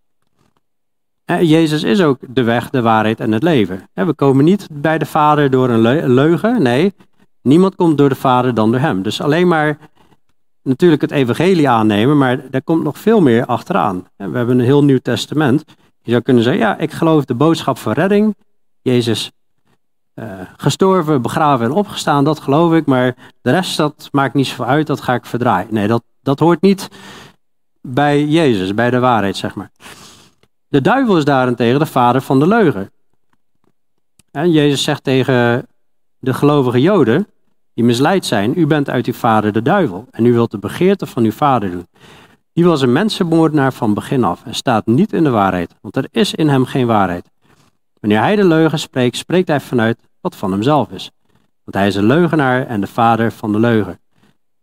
[1.25, 3.89] Jezus is ook de weg, de waarheid en het leven.
[3.93, 6.63] We komen niet bij de Vader door een leugen.
[6.63, 6.95] Nee,
[7.43, 9.03] niemand komt door de Vader dan door Hem.
[9.03, 9.79] Dus alleen maar
[10.63, 14.07] natuurlijk het evangelie aannemen, maar daar komt nog veel meer achteraan.
[14.17, 15.65] We hebben een heel Nieuw Testament.
[16.03, 18.37] Je zou kunnen zeggen, ja, ik geloof de boodschap van redding.
[18.83, 19.33] Jezus
[20.19, 20.25] uh,
[20.57, 22.87] gestorven, begraven en opgestaan, dat geloof ik.
[22.87, 25.75] Maar de rest, dat maakt niet zoveel uit, dat ga ik verdraaien.
[25.75, 26.89] Nee, dat, dat hoort niet
[27.81, 29.71] bij Jezus, bij de waarheid, zeg maar.
[30.69, 32.91] De duivel is daarentegen de vader van de leugen.
[34.31, 35.67] En Jezus zegt tegen
[36.19, 37.27] de gelovige Joden,
[37.75, 41.07] die misleid zijn, u bent uit uw vader de duivel en u wilt de begeerte
[41.07, 41.87] van uw vader doen.
[42.53, 46.09] Die was een mensenmoordenaar van begin af en staat niet in de waarheid, want er
[46.11, 47.31] is in hem geen waarheid.
[48.01, 51.11] Wanneer hij de leugen spreekt, spreekt hij vanuit van hemzelf is.
[51.65, 54.01] Want hij is een leugenaar en de vader van de leugen.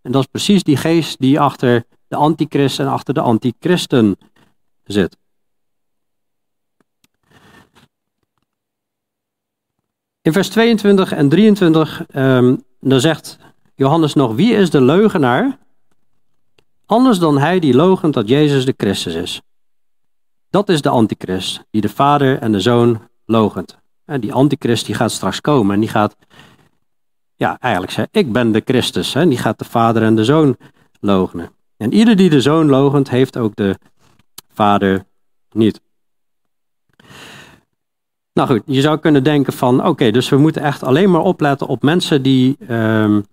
[0.01, 4.17] En dat is precies die geest die achter de antichrist en achter de antichristen
[4.84, 5.17] zit.
[10.21, 13.38] In vers 22 en 23 um, dan zegt
[13.75, 15.58] Johannes nog, wie is de leugenaar?
[16.86, 19.41] Anders dan hij die logent dat Jezus de Christus is.
[20.49, 23.78] Dat is de antichrist, die de vader en de zoon logent.
[24.06, 26.15] En die antichrist die gaat straks komen en die gaat,
[27.36, 29.13] ja eigenlijk zeggen, ik ben de Christus.
[29.13, 29.28] Hè?
[29.28, 30.58] Die gaat de vader en de zoon
[31.00, 31.52] logenen.
[31.78, 33.76] En ieder die de zoon logent, heeft ook de
[34.54, 35.06] vader
[35.52, 35.82] niet.
[38.34, 41.68] Nou goed, je zou kunnen denken van, oké, dus we moeten echt alleen maar opletten
[41.68, 43.26] op mensen die um,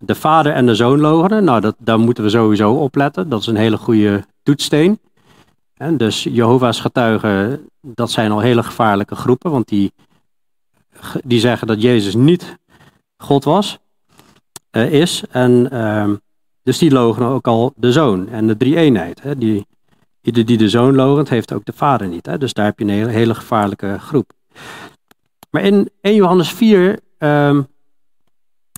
[0.00, 1.44] de vader en de zoon logenen.
[1.44, 3.28] Nou, dat, daar moeten we sowieso opletten.
[3.28, 4.98] Dat is een hele goede toetssteen.
[5.74, 9.92] En dus Jehovah's getuigen, dat zijn al hele gevaarlijke groepen, want die,
[11.24, 12.58] die zeggen dat Jezus niet
[13.16, 13.78] God was,
[14.72, 15.22] uh, is.
[15.30, 16.10] En uh,
[16.62, 19.22] dus die logen ook al de zoon en de drie-eenheid.
[19.22, 19.38] Hè.
[19.38, 19.66] Die,
[20.22, 22.26] ieder die de zoon logent, heeft ook de vader niet.
[22.26, 22.38] Hè.
[22.38, 24.32] Dus daar heb je een hele, hele gevaarlijke groep.
[25.50, 27.62] Maar in 1 Johannes 4, um, ehm,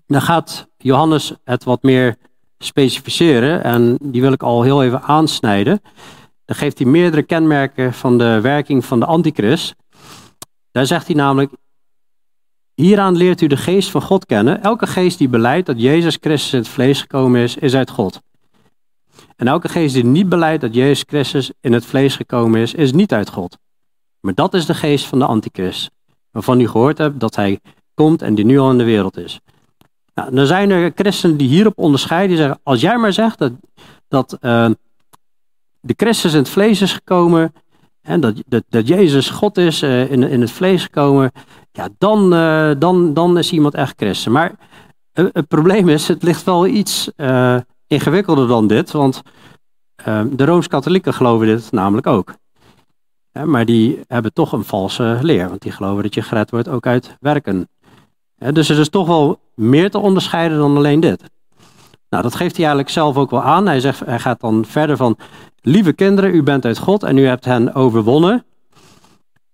[0.06, 2.16] dan gaat Johannes het wat meer
[2.59, 3.64] specificeren.
[3.64, 5.80] En die wil ik al heel even aansnijden.
[6.44, 9.74] Dan geeft hij meerdere kenmerken van de werking van de antichrist.
[10.70, 11.52] Daar zegt hij namelijk,
[12.81, 14.62] hieraan leert u de geest van God kennen.
[14.62, 18.21] Elke geest die beleidt dat Jezus Christus in het vlees gekomen is, is uit God.
[19.37, 22.93] En elke geest die niet beleidt dat Jezus Christus in het vlees gekomen is, is
[22.93, 23.59] niet uit God.
[24.21, 25.90] Maar dat is de geest van de antichrist,
[26.31, 27.61] waarvan u gehoord hebt dat hij
[27.95, 29.40] komt en die nu al in de wereld is.
[30.14, 33.53] Nou, dan zijn er christenen die hierop onderscheiden, die zeggen, als jij maar zegt dat,
[34.09, 34.71] dat uh,
[35.81, 37.53] de Christus in het vlees is gekomen,
[38.03, 41.33] en dat, dat, Jezus God is uh, in, in het vlees gekomen,
[41.72, 44.33] ja, dan, uh, dan, dan is iemand echt christen.
[44.33, 44.52] Maar
[45.12, 47.11] het probleem is, het ligt wel iets
[47.87, 49.22] ingewikkelder dan dit, want
[50.30, 52.35] de Rooms-Katholieken geloven dit namelijk ook
[53.33, 56.87] maar die hebben toch een valse leer, want die geloven dat je gered wordt ook
[56.87, 57.68] uit werken.
[58.37, 61.22] dus het is toch wel meer te onderscheiden dan alleen dit.
[62.09, 63.66] Nou, dat geeft hij eigenlijk zelf ook wel aan.
[63.66, 65.16] Hij, zegt, hij gaat dan verder van,
[65.61, 68.44] lieve kinderen, u bent uit God en u hebt hen overwonnen.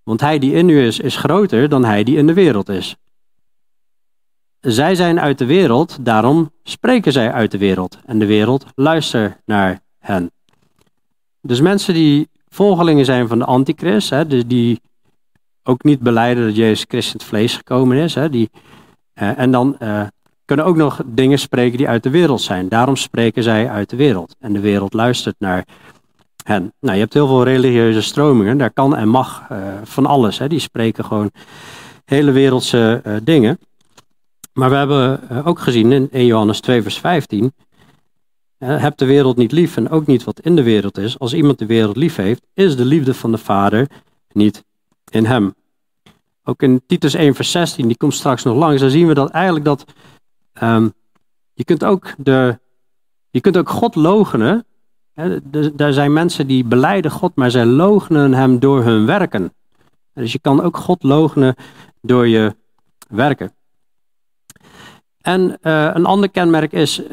[0.07, 2.95] Want hij die in u is, is groter dan hij die in de wereld is.
[4.59, 7.97] Zij zijn uit de wereld, daarom spreken zij uit de wereld.
[8.05, 10.31] En de wereld luistert naar hen.
[11.41, 14.81] Dus mensen die volgelingen zijn van de antichrist, hè, dus die
[15.63, 18.49] ook niet beleiden dat Jezus Christus in het vlees gekomen is, hè, die,
[19.21, 20.07] uh, en dan uh,
[20.45, 22.69] kunnen ook nog dingen spreken die uit de wereld zijn.
[22.69, 24.35] Daarom spreken zij uit de wereld.
[24.39, 25.65] En de wereld luistert naar.
[26.47, 30.37] Nou, je hebt heel veel religieuze stromingen, daar kan en mag uh, van alles.
[30.37, 30.47] Hè.
[30.47, 31.31] Die spreken gewoon
[32.05, 33.59] hele wereldse dingen.
[34.53, 37.53] Maar we hebben ook gezien in 1 Johannes 2, vers 15.
[38.57, 41.19] Heb de wereld niet lief en ook niet wat in de wereld is.
[41.19, 43.87] Als iemand de wereld lief heeft, is de liefde van de Vader
[44.31, 44.63] niet
[45.09, 45.55] in hem.
[46.43, 48.81] Ook in Titus 1, vers 16, die komt straks nog langs.
[48.81, 49.85] Dan zien we dat eigenlijk dat
[50.61, 50.93] um,
[51.53, 52.59] je kunt ook de,
[53.29, 54.65] je kunt ook God logenen.
[55.77, 59.53] Er zijn mensen die beleiden God, maar zij logenen hem door hun werken.
[60.13, 61.55] Dus je kan ook God logenen
[62.01, 62.55] door je
[63.09, 63.51] werken.
[65.21, 67.07] En uh, een ander kenmerk is, uh,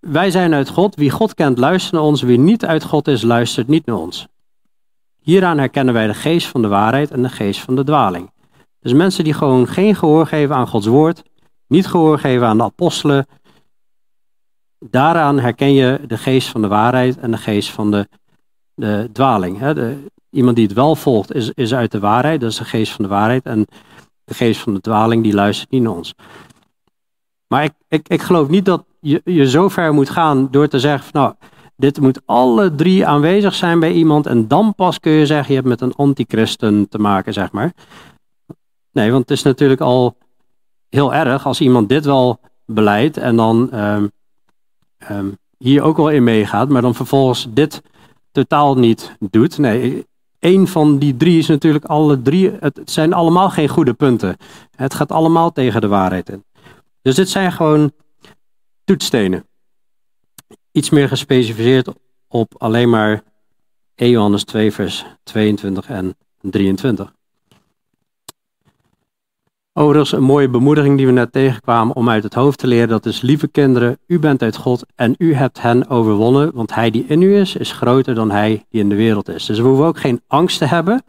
[0.00, 0.94] wij zijn uit God.
[0.94, 2.22] Wie God kent, luistert naar ons.
[2.22, 4.26] Wie niet uit God is, luistert niet naar ons.
[5.20, 8.30] Hieraan herkennen wij de geest van de waarheid en de geest van de dwaling.
[8.80, 11.22] Dus mensen die gewoon geen gehoor geven aan Gods woord,
[11.66, 13.26] niet gehoor geven aan de apostelen,
[14.78, 18.08] daaraan herken je de geest van de waarheid en de geest van de,
[18.74, 19.58] de dwaling.
[19.58, 19.96] De,
[20.30, 23.04] iemand die het wel volgt is, is uit de waarheid, dat is de geest van
[23.04, 23.44] de waarheid.
[23.44, 23.66] En
[24.24, 26.14] de geest van de dwaling die luistert niet naar ons.
[27.46, 30.80] Maar ik, ik, ik geloof niet dat je, je zo ver moet gaan door te
[30.80, 31.34] zeggen, van, nou,
[31.76, 35.54] dit moet alle drie aanwezig zijn bij iemand en dan pas kun je zeggen, je
[35.54, 37.72] hebt met een antichristen te maken, zeg maar.
[38.92, 40.16] Nee, want het is natuurlijk al
[40.88, 44.12] heel erg als iemand dit wel beleidt en dan um,
[45.10, 47.82] um, hier ook wel in meegaat, maar dan vervolgens dit
[48.32, 49.58] totaal niet doet.
[49.58, 50.06] Nee,
[50.38, 54.36] één van die drie is natuurlijk alle drie, het zijn allemaal geen goede punten.
[54.76, 56.44] Het gaat allemaal tegen de waarheid in.
[57.02, 57.92] Dus dit zijn gewoon
[58.84, 59.46] toetstenen.
[60.72, 61.88] Iets meer gespecificeerd
[62.28, 63.22] op alleen maar
[63.94, 67.15] 1 Johannes 2 vers 22 en 23.
[69.78, 72.88] Overigens een mooie bemoediging die we net tegenkwamen om uit het hoofd te leren.
[72.88, 76.50] Dat is, lieve kinderen, u bent uit God en u hebt hen overwonnen.
[76.54, 79.46] Want hij die in u is, is groter dan hij die in de wereld is.
[79.46, 81.04] Dus we hoeven ook geen angst te hebben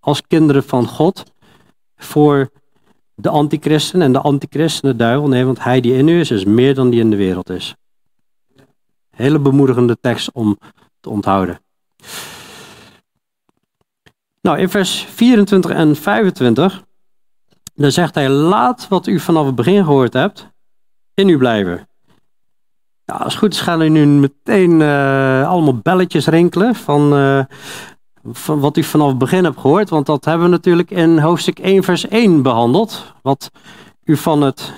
[0.00, 1.32] als kinderen van God
[1.96, 2.50] voor
[3.14, 5.28] de antichristen en de antichristen de duivel.
[5.28, 7.74] Nee, want hij die in u is, is meer dan die in de wereld is.
[9.10, 10.58] Hele bemoedigende tekst om
[11.00, 11.60] te onthouden.
[14.40, 16.82] Nou, in vers 24 en 25,
[17.82, 20.50] dan zegt hij, laat wat u vanaf het begin gehoord hebt,
[21.14, 21.88] in u blijven.
[23.04, 27.44] Ja, als het goed is gaan er nu meteen uh, allemaal belletjes rinkelen van, uh,
[28.32, 29.90] van wat u vanaf het begin hebt gehoord.
[29.90, 33.14] Want dat hebben we natuurlijk in hoofdstuk 1 vers 1 behandeld.
[33.22, 33.50] Wat
[34.04, 34.72] u van het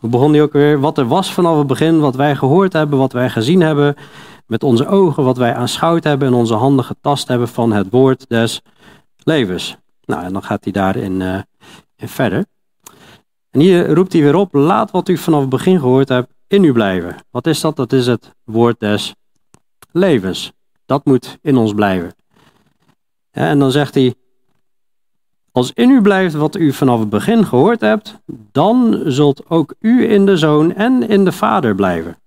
[0.00, 3.12] we begonnen ook weer wat er was vanaf het begin, wat wij gehoord hebben, wat
[3.12, 3.96] wij gezien hebben,
[4.46, 8.28] met onze ogen, wat wij aanschouwd hebben en onze handen getast hebben van het woord
[8.28, 8.62] des
[9.16, 9.76] levens.
[10.04, 11.38] Nou, en dan gaat hij daarin uh,
[11.96, 12.44] in verder.
[13.50, 16.64] En hier roept hij weer op, laat wat u vanaf het begin gehoord hebt in
[16.64, 17.16] u blijven.
[17.30, 17.76] Wat is dat?
[17.76, 19.14] Dat is het woord des
[19.92, 20.52] levens.
[20.86, 22.14] Dat moet in ons blijven.
[23.30, 24.14] En dan zegt hij,
[25.52, 28.20] als in u blijft wat u vanaf het begin gehoord hebt,
[28.52, 32.18] dan zult ook u in de Zoon en in de Vader blijven.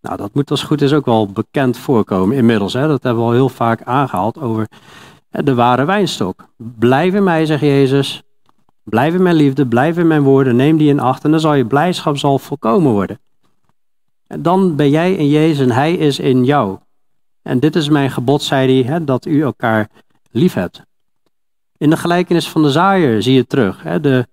[0.00, 2.72] Nou, dat moet als goed is ook wel bekend voorkomen inmiddels.
[2.72, 2.86] Hè?
[2.86, 4.68] Dat hebben we al heel vaak aangehaald over
[5.32, 6.48] de ware wijnstok.
[6.56, 8.22] Blijf in mij, zegt Jezus.
[8.82, 11.54] Blijf in mijn liefde, blijf in mijn woorden, neem die in acht en dan zal
[11.54, 13.20] je blijdschap zal volkomen worden.
[14.26, 16.78] En dan ben jij in Jezus en Hij is in jou.
[17.42, 19.88] En dit is mijn gebod, zei hij, hè, dat u elkaar
[20.30, 20.82] lief hebt.
[21.76, 23.82] In de gelijkenis van de zaaier zie je terug.
[23.82, 24.00] Hè?
[24.00, 24.26] De,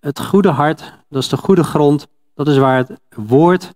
[0.00, 3.72] het goede hart, dat is de goede grond, dat is waar het woord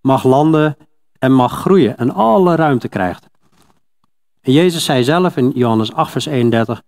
[0.00, 0.76] mag landen
[1.18, 3.26] en mag groeien en alle ruimte krijgt.
[4.42, 6.82] En Jezus zei zelf in Johannes 8, vers 31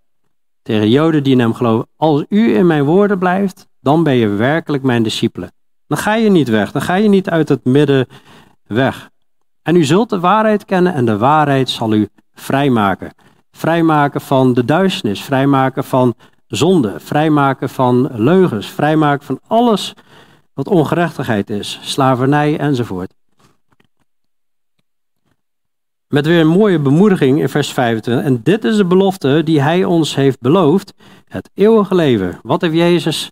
[0.62, 4.28] tegen Joden die in hem geloven: Als u in mijn woorden blijft, dan ben je
[4.28, 5.52] werkelijk mijn discipelen.
[5.86, 8.06] Dan ga je niet weg, dan ga je niet uit het midden
[8.62, 9.10] weg.
[9.62, 13.14] En u zult de waarheid kennen en de waarheid zal u vrijmaken.
[13.50, 16.14] Vrijmaken van de duisternis, vrijmaken van
[16.46, 19.94] zonde, vrijmaken van leugens, vrijmaken van alles
[20.54, 23.14] wat ongerechtigheid is, slavernij enzovoort.
[26.08, 28.24] Met weer een mooie bemoediging in vers 25.
[28.24, 30.94] En dit is de belofte die hij ons heeft beloofd,
[31.28, 32.38] het eeuwige leven.
[32.42, 33.30] Wat heeft Jezus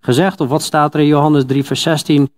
[0.00, 2.30] gezegd, of wat staat er in Johannes 3, vers 16?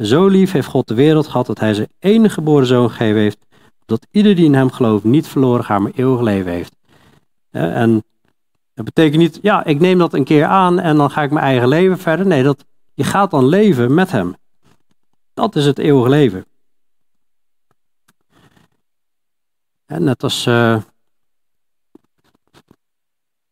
[0.00, 3.38] Zo lief heeft God de wereld gehad dat hij zijn enige geboren zoon gegeven heeft,
[3.84, 6.76] dat ieder die in hem gelooft niet verloren gaat, maar eeuwig leven heeft.
[7.50, 8.04] En
[8.74, 11.44] dat betekent niet, ja, ik neem dat een keer aan en dan ga ik mijn
[11.44, 12.26] eigen leven verder.
[12.26, 14.34] Nee, dat, je gaat dan leven met hem.
[15.34, 16.44] Dat is het eeuwige leven.
[19.86, 20.76] En net als, uh,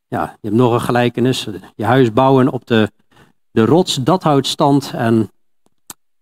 [0.07, 1.49] ja, je hebt nog een gelijkenis.
[1.75, 2.91] Je huis bouwen op de,
[3.51, 4.93] de rots, dat houdt stand.
[4.95, 5.31] En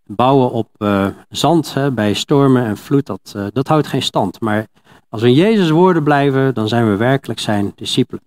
[0.05, 4.40] bouwen op uh, zand hè, bij stormen en vloed, dat, uh, dat houdt geen stand.
[4.40, 4.66] Maar
[5.09, 8.22] als we in Jezus woorden blijven, dan zijn we werkelijk zijn discipelen.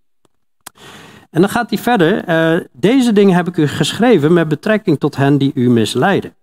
[1.29, 2.69] En dan gaat hij verder.
[2.71, 6.35] Deze dingen heb ik u geschreven met betrekking tot hen die u misleiden.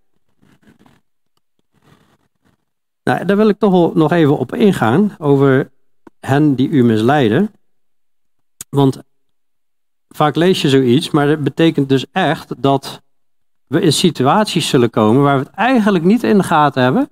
[3.03, 5.71] Nou, daar wil ik toch nog even op ingaan, over
[6.19, 7.51] hen die u misleiden.
[8.69, 9.01] Want
[10.09, 13.01] vaak lees je zoiets, maar dat betekent dus echt dat
[13.67, 17.09] we in situaties zullen komen waar we het eigenlijk niet in de gaten hebben,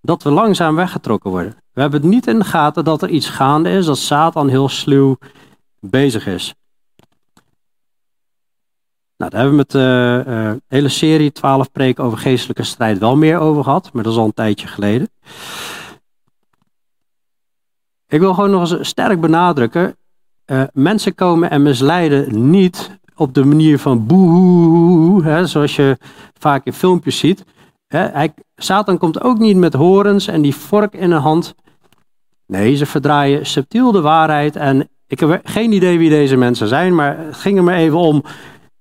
[0.00, 1.56] dat we langzaam weggetrokken worden.
[1.72, 4.68] We hebben het niet in de gaten dat er iets gaande is, dat Satan heel
[4.68, 5.18] sluw
[5.80, 6.54] bezig is.
[9.22, 13.16] Nou, daar hebben we met de uh, hele serie 12 preken over geestelijke strijd wel
[13.16, 15.10] meer over gehad, maar dat is al een tijdje geleden.
[18.08, 19.96] Ik wil gewoon nog eens sterk benadrukken,
[20.46, 25.98] uh, mensen komen en misleiden niet op de manier van boe, hè, zoals je
[26.38, 27.44] vaak in filmpjes ziet.
[27.86, 31.54] Hè, Satan komt ook niet met horens en die vork in de hand.
[32.46, 34.56] Nee, ze verdraaien subtiel de waarheid.
[34.56, 37.98] En ik heb geen idee wie deze mensen zijn, maar het ging er maar even
[37.98, 38.22] om.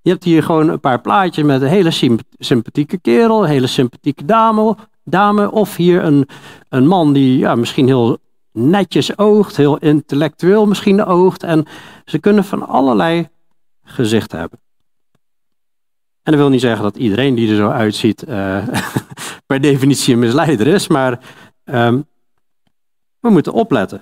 [0.01, 4.25] Je hebt hier gewoon een paar plaatjes met een hele sympathieke kerel, een hele sympathieke
[4.25, 4.75] dame.
[5.03, 6.27] dame of hier een,
[6.69, 8.17] een man die ja, misschien heel
[8.51, 11.43] netjes oogt, heel intellectueel misschien oogt.
[11.43, 11.65] En
[12.05, 13.29] ze kunnen van allerlei
[13.83, 14.59] gezicht hebben.
[16.23, 18.67] En dat wil niet zeggen dat iedereen die er zo uitziet uh,
[19.45, 21.19] per definitie een misleider is, maar
[21.65, 22.05] um,
[23.19, 24.01] we moeten opletten.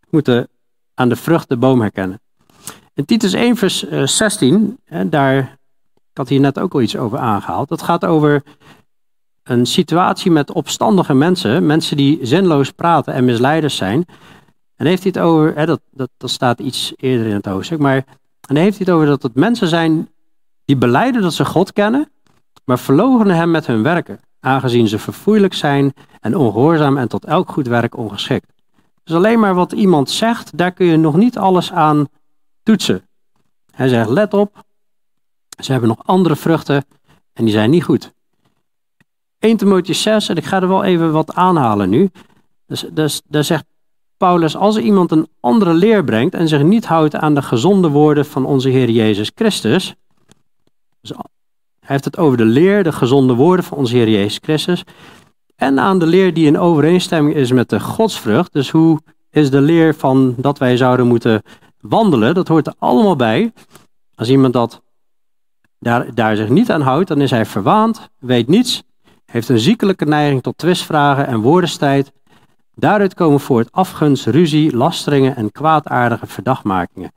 [0.00, 0.48] We moeten
[0.94, 2.20] aan de vrucht de boom herkennen.
[2.94, 5.38] In Titus 1 vers 16, eh, daar,
[5.94, 8.42] ik had hier net ook al iets over aangehaald, dat gaat over
[9.42, 14.04] een situatie met opstandige mensen, mensen die zinloos praten en misleiders zijn.
[14.76, 17.78] En heeft hij het over, hè, dat, dat, dat staat iets eerder in het hoofdstuk,
[17.78, 18.04] maar
[18.48, 20.08] en heeft hij het over dat het mensen zijn
[20.64, 22.10] die beleiden dat ze God kennen,
[22.64, 27.50] maar verloochenen hem met hun werken, aangezien ze verfoeilijk zijn en ongehoorzaam en tot elk
[27.50, 28.52] goed werk ongeschikt.
[29.04, 32.06] Dus alleen maar wat iemand zegt, daar kun je nog niet alles aan
[32.62, 33.08] toetsen.
[33.70, 34.64] Hij zegt, let op,
[35.58, 36.84] ze hebben nog andere vruchten
[37.32, 38.12] en die zijn niet goed.
[39.38, 42.10] 1 Timotheüs 6, en ik ga er wel even wat aanhalen nu.
[42.66, 43.64] Dus, dus, daar zegt
[44.16, 48.26] Paulus, als iemand een andere leer brengt en zich niet houdt aan de gezonde woorden
[48.26, 49.94] van onze Heer Jezus Christus,
[51.00, 51.26] dus hij
[51.80, 54.84] heeft het over de leer, de gezonde woorden van onze Heer Jezus Christus,
[55.56, 59.60] en aan de leer die in overeenstemming is met de godsvrucht, dus hoe is de
[59.60, 61.42] leer van dat wij zouden moeten
[61.82, 63.52] wandelen, dat hoort er allemaal bij.
[64.14, 64.82] Als iemand dat
[65.78, 68.82] daar, daar zich niet aan houdt, dan is hij verwaand, weet niets,
[69.24, 72.12] heeft een ziekelijke neiging tot twistvragen en woordenstijd,
[72.74, 77.12] Daaruit komen voort afgunst, ruzie, lasteringen en kwaadaardige verdachtmakingen.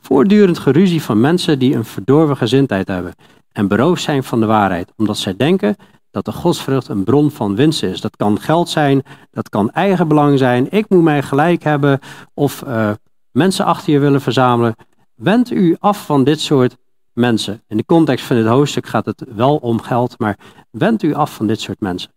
[0.00, 3.14] Voortdurend geruzie van mensen die een verdorven gezindheid hebben
[3.52, 5.76] en beroofd zijn van de waarheid, omdat zij denken
[6.10, 8.00] dat de godsvrucht een bron van winst is.
[8.00, 11.98] Dat kan geld zijn, dat kan eigenbelang zijn, ik moet mij gelijk hebben
[12.34, 12.90] of uh,
[13.38, 14.76] mensen achter je willen verzamelen.
[15.14, 16.76] Wend u af van dit soort
[17.12, 17.62] mensen.
[17.68, 20.38] In de context van dit hoofdstuk gaat het wel om geld, maar
[20.70, 22.12] wend u af van dit soort mensen.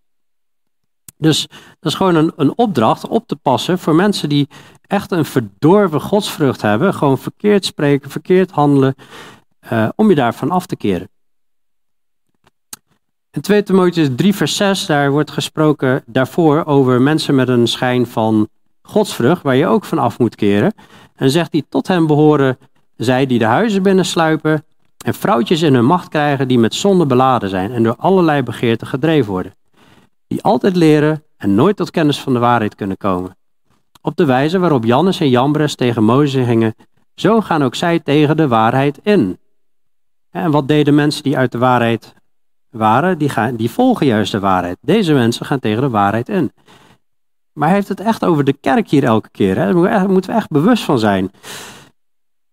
[1.17, 1.47] Dus
[1.79, 4.47] dat is gewoon een, een opdracht op te passen voor mensen die
[4.87, 6.93] echt een verdorven godsvrucht hebben.
[6.93, 8.95] Gewoon verkeerd spreken, verkeerd handelen,
[9.71, 11.09] uh, om je daarvan af te keren.
[13.31, 18.07] In 2 Timotheus 3 vers 6, daar wordt gesproken daarvoor over mensen met een schijn
[18.07, 18.49] van
[18.81, 20.73] godsvrucht, waar je ook van af moet keren.
[21.21, 22.57] En zegt hij, tot hen behoren
[22.95, 24.65] zij die de huizen binnensluipen
[25.05, 28.87] en vrouwtjes in hun macht krijgen die met zonde beladen zijn en door allerlei begeerten
[28.87, 29.55] gedreven worden
[30.27, 33.37] die altijd leren en nooit tot kennis van de waarheid kunnen komen.
[34.01, 36.75] Op de wijze waarop Jannes en Jambres tegen Mozes gingen,
[37.15, 39.39] zo gaan ook zij tegen de waarheid in.
[40.29, 42.13] En wat deden mensen die uit de waarheid
[42.69, 43.17] waren?
[43.17, 44.77] Die, gaan, die volgen juist de waarheid.
[44.81, 46.51] Deze mensen gaan tegen de waarheid in.
[47.53, 49.57] Maar hij heeft het echt over de kerk hier elke keer.
[49.57, 49.73] Hè?
[49.73, 51.31] Daar moeten we echt bewust van zijn.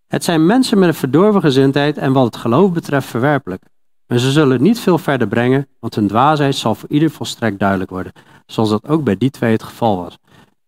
[0.06, 3.62] Het zijn mensen met een verdorven gezindheid en wat het geloof betreft verwerpelijk.
[4.06, 7.58] Maar ze zullen het niet veel verder brengen, want hun dwaasheid zal voor ieder volstrekt
[7.58, 8.12] duidelijk worden,
[8.46, 10.18] zoals dat ook bij die twee het geval was.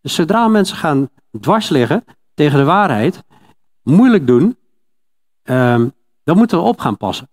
[0.01, 1.09] Dus zodra mensen gaan
[1.41, 2.05] dwars liggen
[2.35, 3.23] tegen de waarheid,
[3.83, 4.57] moeilijk doen,
[5.45, 5.93] um,
[6.25, 7.29] dan moeten we op gaan passen.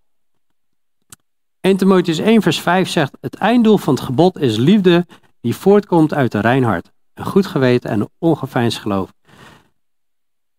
[1.60, 5.06] 1 Timotheus 1 vers 5 zegt, het einddoel van het gebod is liefde
[5.42, 9.14] die voortkomt uit een rein hart, een goed geweten en een ongeveinsd geloof.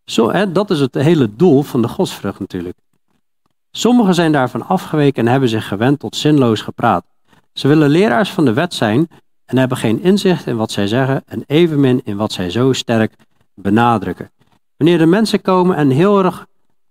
[0.04, 2.76] Zo, hè, dat is het hele doel van de godsvrucht natuurlijk.
[3.70, 7.04] Sommigen zijn daarvan afgeweken en hebben zich gewend tot zinloos gepraat.
[7.52, 9.08] Ze willen leraars van de wet zijn
[9.44, 13.14] en hebben geen inzicht in wat zij zeggen en evenmin in wat zij zo sterk
[13.54, 14.30] benadrukken.
[14.76, 16.46] Wanneer de mensen komen en heel erg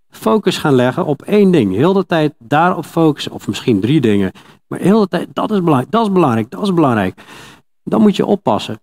[0.10, 4.32] focus gaan leggen op één ding, heel de tijd daarop focussen, of misschien drie dingen,
[4.68, 7.22] maar heel de tijd dat is belangrijk, dat is belangrijk, dat is belangrijk,
[7.90, 8.80] dan moet je oppassen.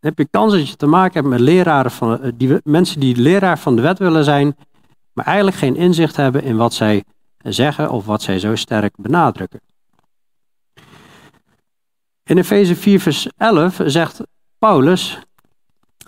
[0.00, 3.00] Dan heb je kans dat je te maken hebt met leraren van, eh, die, mensen
[3.00, 4.56] die leraar van de wet willen zijn,
[5.12, 7.04] maar eigenlijk geen inzicht hebben in wat zij
[7.38, 9.60] zeggen of wat zij zo sterk benadrukken.
[12.24, 14.20] In Efeze 4, vers 11 zegt
[14.58, 15.18] Paulus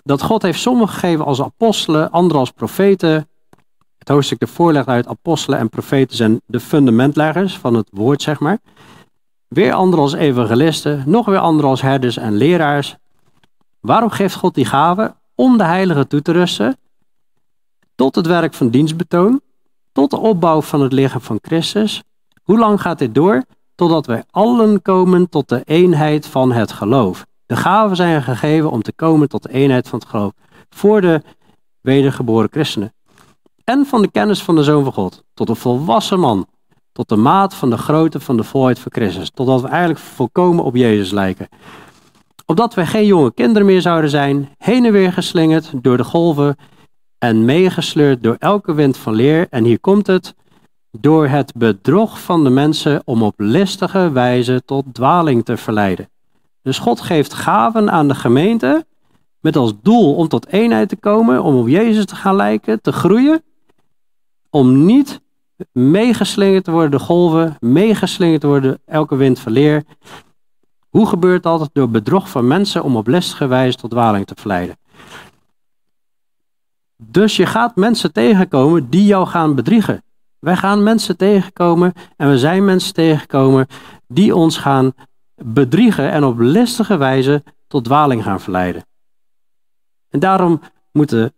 [0.03, 3.29] dat God heeft sommigen gegeven als apostelen, anderen als profeten.
[3.97, 8.39] Het hoofdstuk ervoor legt uit apostelen en profeten zijn de fundamentleggers van het woord, zeg
[8.39, 8.59] maar.
[9.53, 12.95] Weer anderen als evangelisten, nog weer anderen als herders en leraars.
[13.79, 15.15] Waarom geeft God die gaven?
[15.35, 16.77] Om de heiligen toe te rusten,
[17.95, 19.41] tot het werk van dienstbetoon,
[19.91, 22.03] tot de opbouw van het lichaam van Christus.
[22.43, 23.43] Hoe lang gaat dit door?
[23.75, 27.25] Totdat wij allen komen tot de eenheid van het geloof.
[27.45, 30.31] De gaven zijn gegeven om te komen tot de eenheid van het geloof.
[30.69, 31.21] Voor de
[31.81, 32.93] wedergeboren christenen.
[33.63, 35.23] En van de kennis van de Zoon van God.
[35.33, 36.47] Tot een volwassen man.
[36.91, 39.29] Tot de maat van de grootte van de volheid van Christus.
[39.33, 41.47] Totdat we eigenlijk volkomen op Jezus lijken.
[42.45, 44.49] Opdat wij geen jonge kinderen meer zouden zijn.
[44.57, 46.55] Heen en weer geslingerd door de golven.
[47.17, 49.47] En meegesleurd door elke wind van leer.
[49.49, 50.35] En hier komt het
[50.91, 56.09] door het bedrog van de mensen om op listige wijze tot dwaling te verleiden.
[56.61, 58.85] Dus God geeft gaven aan de gemeente
[59.39, 62.91] met als doel om tot eenheid te komen, om op Jezus te gaan lijken, te
[62.91, 63.43] groeien,
[64.49, 65.21] om niet
[65.71, 69.83] meegeslingerd worden de golven, meegeslingerd worden elke wind van leer.
[70.89, 71.69] Hoe gebeurt dat?
[71.73, 74.77] Door bedrog van mensen om op listige wijze tot dwaling te verleiden.
[76.97, 80.03] Dus je gaat mensen tegenkomen die jou gaan bedriegen.
[80.39, 83.67] Wij gaan mensen tegenkomen en we zijn mensen tegengekomen
[84.07, 84.93] die ons gaan
[85.35, 88.85] bedriegen en op listige wijze tot dwaling gaan verleiden.
[90.09, 91.33] En daarom moeten,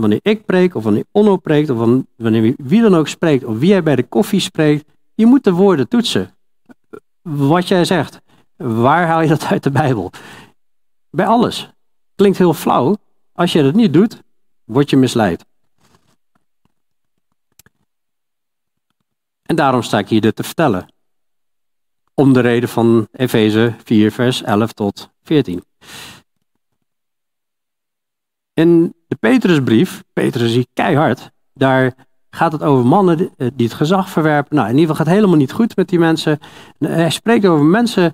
[0.00, 3.68] wanneer ik preek of wanneer Onno preekt of wanneer wie dan ook spreekt of wie
[3.68, 4.84] jij bij de koffie spreekt,
[5.14, 6.34] je moet de woorden toetsen.
[7.22, 8.20] Wat jij zegt,
[8.56, 10.12] waar haal je dat uit de Bijbel?
[11.10, 11.70] Bij alles.
[12.14, 12.96] Klinkt heel flauw.
[13.32, 14.22] Als je dat niet doet,
[14.64, 15.44] word je misleid.
[19.42, 20.92] En daarom sta ik hier dit te vertellen.
[22.14, 25.64] Om de reden van Efeze 4, vers 11 tot 14.
[28.60, 31.94] In de Petrusbrief, Petrus hier keihard, daar
[32.30, 34.56] gaat het over mannen die het gezag verwerpen.
[34.56, 36.38] Nou, in ieder geval gaat het helemaal niet goed met die mensen.
[36.78, 38.12] Hij spreekt over mensen,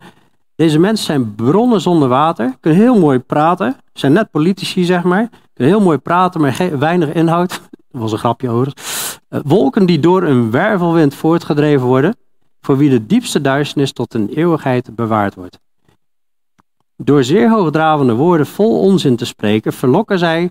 [0.54, 5.28] deze mensen zijn bronnen zonder water, kunnen heel mooi praten, zijn net politici zeg maar,
[5.52, 7.50] kunnen heel mooi praten, maar weinig inhoud.
[7.90, 8.72] Dat was een grapje over.
[9.28, 12.16] Eh, wolken die door een wervelwind voortgedreven worden,
[12.60, 15.58] voor wie de diepste duisternis tot een eeuwigheid bewaard wordt.
[16.96, 20.50] Door zeer hoogdravende woorden vol onzin te spreken, verlokken zij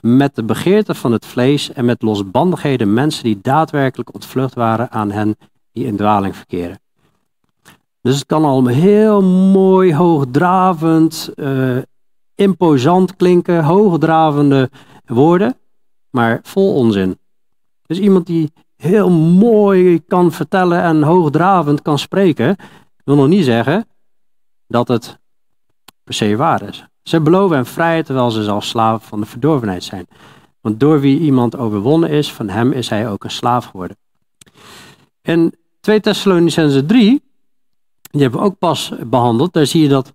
[0.00, 5.10] met de begeerte van het vlees en met losbandigheden mensen die daadwerkelijk ontvlucht waren aan
[5.10, 5.36] hen
[5.72, 6.80] die in dwaling verkeren.
[8.00, 11.78] Dus het kan allemaal heel mooi, hoogdravend, uh,
[12.34, 14.70] imposant klinken, hoogdravende
[15.04, 15.56] woorden,
[16.10, 17.18] maar vol onzin.
[17.86, 22.56] Dus iemand die heel mooi kan vertellen en hoogdravend kan spreken,
[23.04, 23.86] wil nog niet zeggen
[24.66, 25.20] dat het
[26.04, 26.86] per se waar is.
[27.02, 30.06] Ze beloven hem vrijheid terwijl ze zelfs slaven van de verdorvenheid zijn.
[30.60, 33.96] Want door wie iemand overwonnen is, van hem is hij ook een slaaf geworden.
[35.22, 37.22] In 2 Thessalonicense 3,
[38.10, 40.12] die hebben we ook pas behandeld, daar zie je dat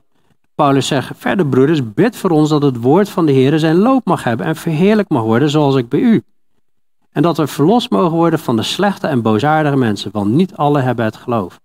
[0.55, 4.05] Paulus zegt, verder broeders, bid voor ons dat het woord van de Heer zijn loop
[4.05, 6.23] mag hebben en verheerlijk mag worden zoals ik bij u.
[7.11, 10.81] En dat we verlost mogen worden van de slechte en boosaardige mensen, want niet alle
[10.81, 11.59] hebben het geloof.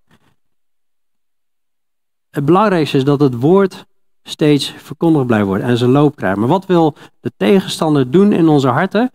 [2.30, 3.86] Het belangrijkste is dat het woord
[4.22, 6.38] steeds verkondigd blijft worden en zijn loop krijgt.
[6.38, 9.10] Maar wat wil de tegenstander doen in onze harten?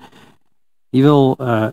[0.89, 1.67] Die wil uh,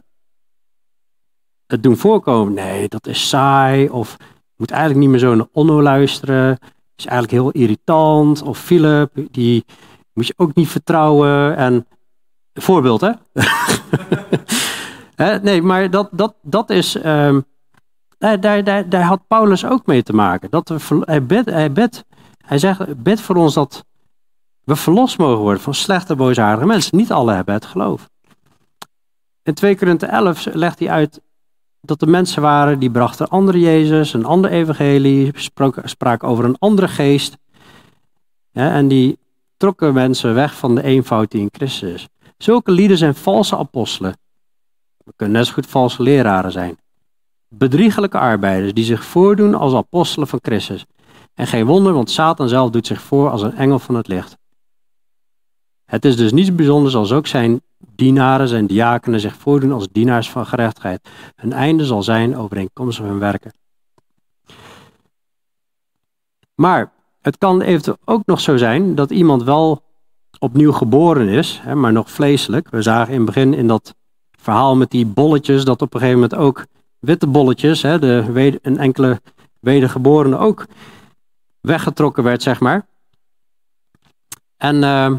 [1.66, 2.54] het doen voorkomen.
[2.54, 3.88] Nee, dat is saai.
[3.88, 6.58] Of je moet eigenlijk niet meer zo naar Onno luisteren.
[6.96, 8.42] Is eigenlijk heel irritant.
[8.42, 9.64] Of Philip, die
[10.12, 11.56] moet je ook niet vertrouwen.
[11.56, 11.86] En
[12.54, 13.10] voorbeeld, hè?
[15.42, 17.04] nee, maar dat, dat, dat is.
[17.04, 17.44] Um,
[18.18, 20.50] daar, daar, daar had Paulus ook mee te maken.
[20.50, 20.72] Dat
[21.04, 22.04] hij, bed, hij, bed,
[22.44, 23.84] hij zegt: bid voor ons dat
[24.64, 26.96] we verlost mogen worden van slechte, boosaardige mensen.
[26.96, 28.08] Niet alle hebben het geloof.
[29.42, 31.20] In 2 Korinthe 11 legt hij uit
[31.80, 35.32] dat er mensen waren die brachten andere Jezus, een ander evangelie,
[35.84, 37.36] spraken over een andere geest.
[38.52, 39.18] en die
[39.56, 42.08] trokken mensen weg van de eenvoud die in Christus is.
[42.38, 44.16] Zulke lieden zijn valse apostelen.
[45.04, 46.78] We kunnen net zo goed valse leraren zijn.
[47.48, 50.84] Bedriegelijke arbeiders die zich voordoen als apostelen van Christus.
[51.34, 54.36] En geen wonder, want Satan zelf doet zich voor als een engel van het licht.
[55.84, 60.30] Het is dus niets bijzonders als ook zijn dienaren, zijn diakenen zich voordoen als dienaars
[60.30, 61.08] van gerechtigheid.
[61.36, 63.52] Hun einde zal zijn overeenkomstig hun werken.
[66.54, 69.82] Maar het kan eventueel ook nog zo zijn dat iemand wel
[70.38, 72.70] opnieuw geboren is, maar nog vleeselijk.
[72.70, 73.94] We zagen in het begin in dat
[74.30, 76.66] verhaal met die bolletjes dat op een gegeven moment ook
[76.98, 79.20] witte bolletjes, de een enkele
[79.60, 80.66] wedergeborene ook
[81.64, 82.86] weggetrokken werd, zeg maar.
[84.56, 85.12] En uh,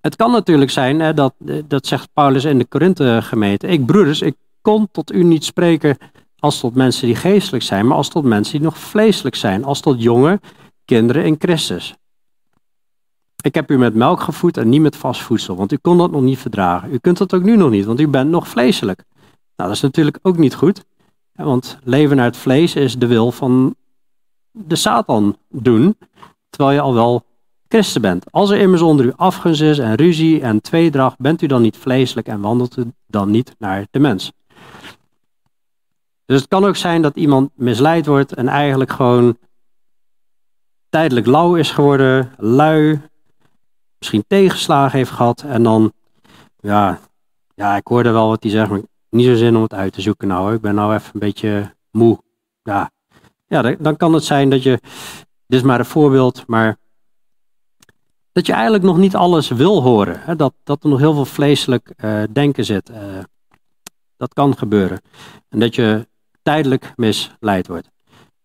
[0.00, 3.66] het kan natuurlijk zijn, hè, dat, dat zegt Paulus in de Korinthe gemeente.
[3.66, 5.96] Ik broeders, ik kon tot u niet spreken
[6.38, 9.80] als tot mensen die geestelijk zijn, maar als tot mensen die nog vleeselijk zijn, als
[9.80, 10.40] tot jonge
[10.84, 11.94] kinderen in Christus.
[13.42, 16.10] Ik heb u met melk gevoed en niet met vast voedsel, want u kon dat
[16.10, 16.92] nog niet verdragen.
[16.92, 19.04] U kunt dat ook nu nog niet, want u bent nog vleeselijk.
[19.56, 20.84] Nou, dat is natuurlijk ook niet goed,
[21.32, 23.76] want leven naar het vlees is de wil van
[24.58, 25.98] de Satan doen,
[26.50, 27.24] terwijl je al wel
[27.68, 28.32] christen bent.
[28.32, 31.76] Als er immers onder u afgunst is en ruzie en tweedracht, bent u dan niet
[31.76, 34.32] vleeselijk en wandelt u dan niet naar de mens.
[36.24, 39.36] Dus het kan ook zijn dat iemand misleid wordt en eigenlijk gewoon
[40.88, 43.00] tijdelijk lauw is geworden, lui,
[43.98, 45.92] misschien tegenslagen heeft gehad en dan,
[46.58, 46.98] ja,
[47.54, 48.80] ja ik hoorde wel wat hij zegt, maar
[49.10, 50.54] niet zo zin om het uit te zoeken nou.
[50.54, 52.18] Ik ben nou even een beetje moe.
[52.62, 52.90] Ja,
[53.46, 54.78] ja dan kan het zijn dat je,
[55.46, 56.76] dit is maar een voorbeeld, maar
[58.32, 60.20] dat je eigenlijk nog niet alles wil horen.
[60.20, 60.36] Hè?
[60.36, 62.90] Dat, dat er nog heel veel vleeselijk uh, denken zit.
[62.90, 62.96] Uh,
[64.16, 65.00] dat kan gebeuren.
[65.48, 66.08] En dat je
[66.42, 67.90] tijdelijk misleid wordt.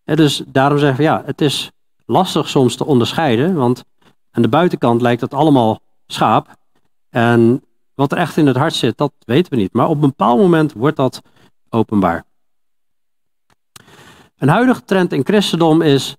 [0.04, 1.70] Dus daarom zeggen we ja, het is
[2.06, 3.84] lastig soms te onderscheiden, want
[4.30, 6.56] aan de buitenkant lijkt het allemaal schaap.
[7.08, 9.72] En wat er echt in het hart zit, dat weten we niet.
[9.72, 11.22] Maar op een bepaald moment wordt dat
[11.68, 12.24] openbaar.
[14.42, 16.16] Een huidige trend in christendom is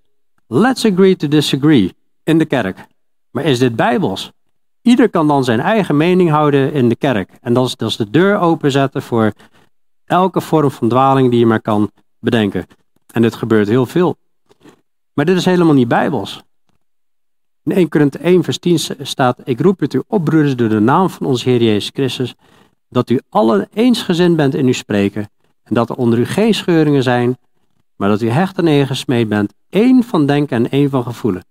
[0.47, 1.93] let's agree to disagree
[2.23, 2.87] in de kerk.
[3.31, 4.31] Maar is dit bijbels?
[4.81, 7.29] Ieder kan dan zijn eigen mening houden in de kerk.
[7.41, 9.31] En dat is, dat de deur openzetten voor
[10.05, 12.65] elke vorm van dwaling die je maar kan bedenken.
[13.13, 14.15] En dit gebeurt heel veel.
[15.13, 16.43] Maar dit is helemaal niet bijbels.
[17.63, 20.79] In 1 Korinthe 1 vers 10 staat, ik roep het u op broeders door de
[20.79, 22.35] naam van onze Heer Jezus Christus,
[22.89, 25.29] dat u allen eensgezind bent in uw spreken
[25.63, 27.37] en dat er onder u geen scheuringen zijn,
[27.95, 31.45] maar dat u hecht en gesmeed bent, één van denken en één van gevoelen.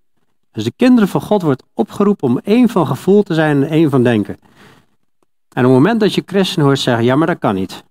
[0.52, 3.90] Dus de kinderen van God wordt opgeroepen om één van gevoel te zijn en één
[3.90, 4.36] van denken.
[5.48, 7.84] En op het moment dat je christen hoort zeggen, ja maar dat kan niet,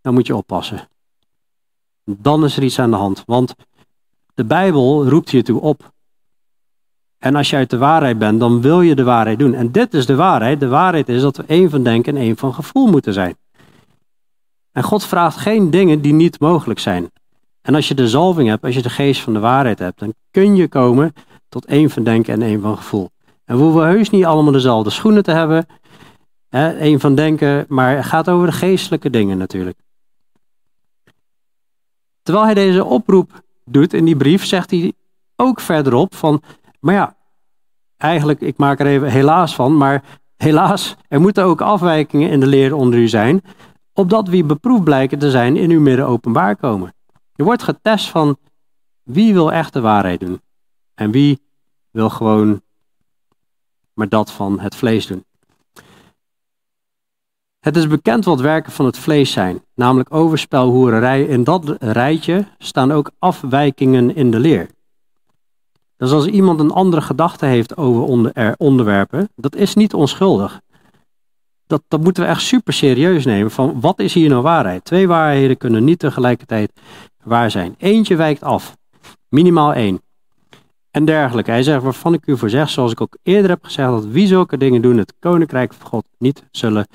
[0.00, 0.88] dan moet je oppassen.
[2.04, 3.54] Dan is er iets aan de hand, want
[4.34, 5.92] de Bijbel roept je toe op.
[7.18, 9.54] En als je uit de waarheid bent, dan wil je de waarheid doen.
[9.54, 10.60] En dit is de waarheid.
[10.60, 13.36] De waarheid is dat we één van denken en één van gevoel moeten zijn.
[14.72, 17.10] En God vraagt geen dingen die niet mogelijk zijn.
[17.62, 20.14] En als je de zalving hebt, als je de geest van de waarheid hebt, dan
[20.30, 21.12] kun je komen
[21.48, 23.10] tot één van denken en één van gevoel.
[23.44, 25.66] En we hoeven heus niet allemaal dezelfde schoenen te hebben,
[26.48, 29.78] hè, één van denken, maar het gaat over de geestelijke dingen natuurlijk.
[32.22, 34.92] Terwijl hij deze oproep doet in die brief, zegt hij
[35.36, 36.42] ook verderop van,
[36.80, 37.16] maar ja,
[37.96, 40.02] eigenlijk, ik maak er even helaas van, maar
[40.36, 43.42] helaas, er moeten ook afwijkingen in de leer onder u zijn,
[43.92, 46.94] opdat wie beproefd blijken te zijn in uw midden openbaar komen.
[47.40, 48.36] Je wordt getest van
[49.02, 50.40] wie wil echt de waarheid doen
[50.94, 51.40] en wie
[51.90, 52.62] wil gewoon
[53.92, 55.24] maar dat van het vlees doen.
[57.60, 61.24] Het is bekend wat werken van het vlees zijn, namelijk overspel, hoererij.
[61.24, 64.70] In dat rijtje staan ook afwijkingen in de leer.
[65.96, 70.60] Dus als iemand een andere gedachte heeft over onder, onderwerpen, dat is niet onschuldig.
[71.66, 73.50] Dat, dat moeten we echt super serieus nemen.
[73.50, 74.84] Van wat is hier nou waarheid?
[74.84, 76.72] Twee waarheden kunnen niet tegelijkertijd
[77.30, 77.74] waar zijn.
[77.78, 78.76] Eentje wijkt af.
[79.28, 80.02] Minimaal één.
[80.90, 81.50] En dergelijke.
[81.50, 84.26] Hij zegt waarvan ik u voor zeg, zoals ik ook eerder heb gezegd, dat wie
[84.26, 86.86] zulke dingen doen, het koninkrijk van God niet zullen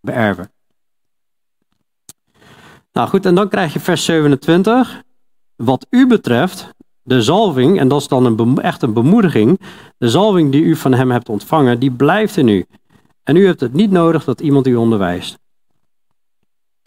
[0.00, 0.52] beërven.
[2.92, 5.02] Nou goed, en dan krijg je vers 27.
[5.56, 9.60] Wat u betreft, de zalving, en dat is dan een, echt een bemoediging,
[9.98, 12.66] de zalving die u van hem hebt ontvangen, die blijft in u.
[13.22, 15.38] En u hebt het niet nodig dat iemand u onderwijst.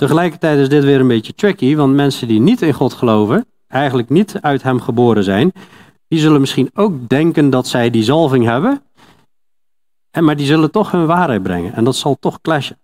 [0.03, 4.09] Tegelijkertijd is dit weer een beetje tricky, want mensen die niet in God geloven, eigenlijk
[4.09, 5.51] niet uit Hem geboren zijn,
[6.07, 8.83] die zullen misschien ook denken dat zij die zalving hebben,
[10.11, 12.79] en maar die zullen toch hun waarheid brengen en dat zal toch clashen.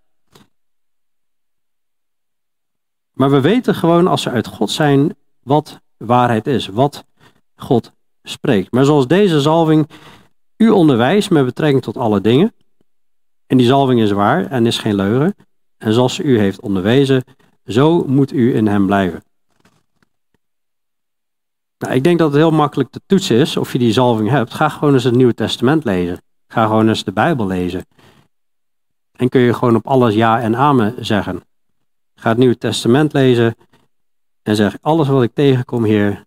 [3.12, 7.04] Maar we weten gewoon als we uit God zijn wat waarheid is, wat
[7.56, 7.92] God
[8.22, 8.72] spreekt.
[8.72, 9.88] Maar zoals deze zalving
[10.56, 12.54] u onderwijst met betrekking tot alle dingen,
[13.46, 15.34] en die zalving is waar en is geen leugen,
[15.80, 17.24] en zoals u heeft onderwezen,
[17.64, 19.22] zo moet u in hem blijven.
[21.78, 24.54] Nou, ik denk dat het heel makkelijk te toetsen is of je die zalving hebt.
[24.54, 26.22] Ga gewoon eens het Nieuwe Testament lezen.
[26.48, 27.86] Ga gewoon eens de Bijbel lezen.
[29.12, 31.42] En kun je gewoon op alles ja en amen zeggen.
[32.14, 33.56] Ga het Nieuwe Testament lezen
[34.42, 36.24] en zeg: Alles wat ik tegenkom, Heer,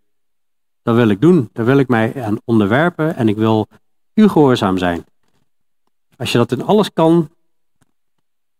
[0.82, 1.50] dat wil ik doen.
[1.54, 3.68] Daar wil ik mij aan onderwerpen en ik wil
[4.14, 5.06] u gehoorzaam zijn.
[6.18, 7.30] Als je dat in alles kan,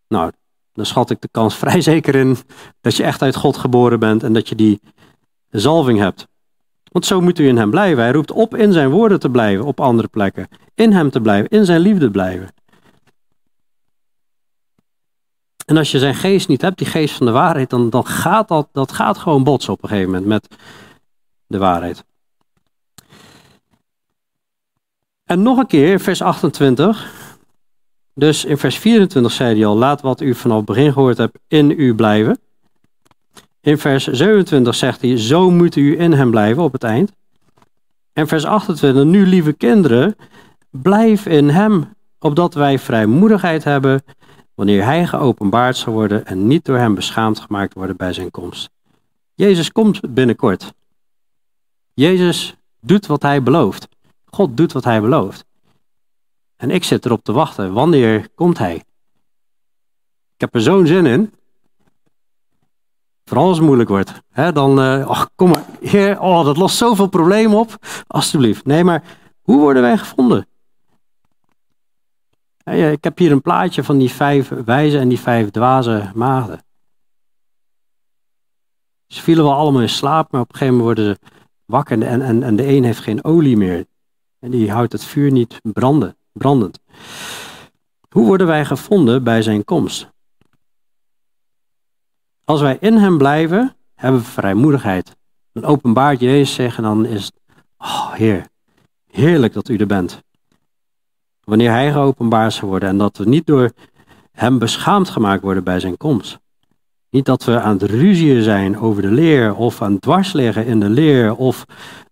[0.08, 0.32] nou,
[0.74, 2.38] dan schat ik de kans vrij zeker in
[2.82, 4.82] dat je echt uit God geboren bent en dat je die
[5.50, 6.28] zalving hebt.
[6.92, 8.04] Want zo moet u in hem blijven.
[8.04, 10.48] Hij roept op in zijn woorden te blijven op andere plekken.
[10.76, 12.54] In hem te blijven, in zijn liefde blijven.
[15.66, 18.48] En als je zijn geest niet hebt, die geest van de waarheid, dan, dan gaat
[18.48, 20.48] dat, dat gaat gewoon botsen op een gegeven moment met
[21.48, 22.04] de waarheid.
[25.24, 27.23] En nog een keer, vers 28.
[28.16, 31.38] Dus in vers 24 zei hij al, laat wat u vanaf het begin gehoord hebt
[31.48, 32.40] in u blijven.
[33.62, 37.12] In vers 27 zegt hij, zo moet u in hem blijven op het eind.
[38.14, 40.16] En vers 28, nu lieve kinderen,
[40.70, 44.04] blijf in hem, opdat wij vrijmoedigheid hebben
[44.56, 48.70] wanneer hij geopenbaard zal worden en niet door hem beschaamd gemaakt worden bij zijn komst.
[49.34, 50.74] Jezus komt binnenkort.
[51.94, 53.88] Jezus doet wat hij belooft.
[54.26, 55.46] God doet wat hij belooft.
[56.64, 57.74] En ik zit erop te wachten.
[57.74, 58.76] Wanneer komt hij?
[60.34, 61.34] Ik heb er zo'n zin in.
[63.26, 64.22] Vooral als het moeilijk wordt.
[64.34, 67.76] dan, uh, ach, kom maar, heer, oh, dat lost zoveel problemen op.
[68.08, 68.66] Alsjeblieft.
[68.66, 69.04] Nee, maar
[69.42, 70.48] hoe worden wij gevonden?
[72.64, 76.64] Ik heb hier een plaatje van die vijf wijze en die vijf dwaze maagden.
[79.08, 81.36] Ze vielen wel allemaal in slaap, maar op een gegeven moment worden ze
[81.66, 83.86] wakker en, en, en de een heeft geen olie meer.
[84.40, 86.80] En die houdt het vuur niet branden, brandend.
[88.10, 90.12] Hoe worden wij gevonden bij zijn komst?
[92.44, 95.16] Als wij in hem blijven, hebben we vrijmoedigheid.
[95.52, 97.40] Dan openbaart Jezus zich en dan is het,
[97.78, 98.48] oh Heer,
[99.12, 100.22] heerlijk dat u er bent.
[101.44, 103.72] Wanneer hij geopenbaard zal worden en dat we niet door
[104.32, 106.40] hem beschaamd gemaakt worden bij zijn komst.
[107.10, 110.66] Niet dat we aan het ruzien zijn over de leer of aan het dwars liggen
[110.66, 111.66] in de leer of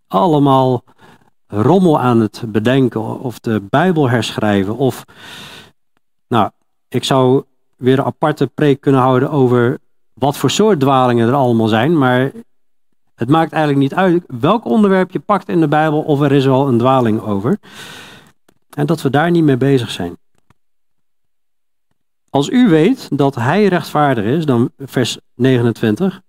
[0.08, 0.84] allemaal
[1.52, 5.06] rommel aan het bedenken of de Bijbel herschrijven of
[6.28, 6.50] nou,
[6.88, 7.44] ik zou
[7.78, 9.78] weer een aparte preek kunnen houden over
[10.14, 12.32] wat voor soort dwalingen er allemaal zijn, maar
[13.16, 16.46] het maakt eigenlijk niet uit welk onderwerp je pakt in de Bijbel of er is
[16.46, 17.60] wel een dwaling over.
[18.70, 20.18] En dat we daar niet mee bezig zijn.
[22.30, 26.22] Als u weet dat hij rechtvaardig is, dan vers 29,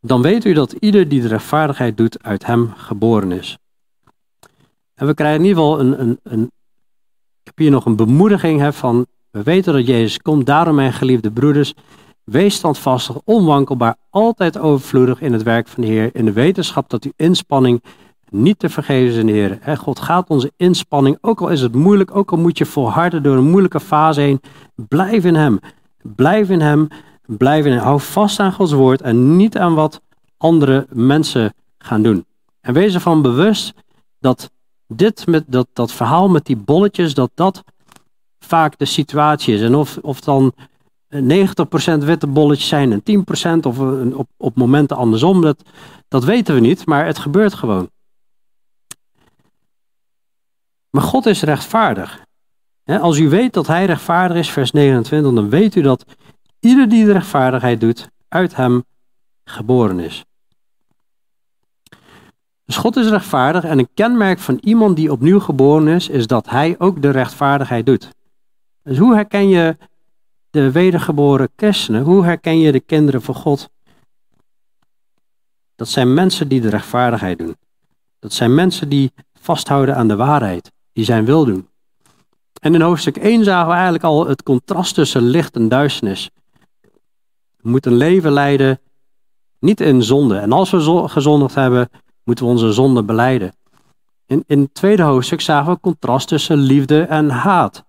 [0.00, 3.58] dan weet u dat ieder die de rechtvaardigheid doet uit hem geboren is.
[4.94, 6.50] En we krijgen in ieder geval een, een, een
[7.40, 10.92] ik heb hier nog een bemoediging hè, van, we weten dat Jezus komt, daarom mijn
[10.92, 11.74] geliefde broeders,
[12.24, 17.04] wees standvastig, onwankelbaar, altijd overvloedig in het werk van de Heer, in de wetenschap dat
[17.04, 17.82] uw inspanning
[18.30, 19.76] niet te vergeven zijn, Heer.
[19.76, 23.36] God gaat onze inspanning, ook al is het moeilijk, ook al moet je volharden door
[23.36, 24.40] een moeilijke fase heen,
[24.74, 25.58] blijf in Hem.
[26.02, 26.88] Blijf in Hem,
[27.38, 27.76] blijf in.
[27.76, 30.00] Hou vast aan Gods woord en niet aan wat
[30.36, 32.26] andere mensen gaan doen.
[32.60, 33.72] En wees ervan bewust
[34.18, 34.50] dat
[34.86, 37.62] dit met dat, dat verhaal met die bolletjes, dat dat
[38.38, 39.60] vaak de situatie is.
[39.60, 40.52] En of, of dan
[41.14, 41.16] 90%
[41.98, 43.02] witte bolletjes zijn en
[43.58, 43.78] 10% of
[44.14, 45.62] op, op momenten andersom, dat,
[46.08, 47.90] dat weten we niet, maar het gebeurt gewoon.
[50.90, 52.24] Maar God is rechtvaardig.
[52.84, 56.04] Als u weet dat Hij rechtvaardig is, vers 29, dan weet u dat
[56.60, 58.84] ieder die de rechtvaardigheid doet, uit Hem
[59.44, 60.24] geboren is.
[62.64, 66.48] Dus God is rechtvaardig en een kenmerk van iemand die opnieuw geboren is, is dat
[66.48, 68.08] Hij ook de rechtvaardigheid doet.
[68.82, 69.76] Dus hoe herken je
[70.50, 72.02] de wedergeboren christenen?
[72.02, 73.70] Hoe herken je de kinderen van God?
[75.76, 77.56] Dat zijn mensen die de rechtvaardigheid doen.
[78.18, 81.68] Dat zijn mensen die vasthouden aan de waarheid die zijn wil doen.
[82.60, 86.30] En in hoofdstuk 1 zagen we eigenlijk al het contrast tussen licht en duisternis.
[87.62, 88.80] We moeten een leven leiden,
[89.58, 90.38] niet in zonde.
[90.38, 91.88] En als we gezondigd hebben,
[92.24, 93.54] moeten we onze zonde beleiden.
[94.26, 97.84] In, in het tweede hoofdstuk zagen we contrast tussen liefde en haat.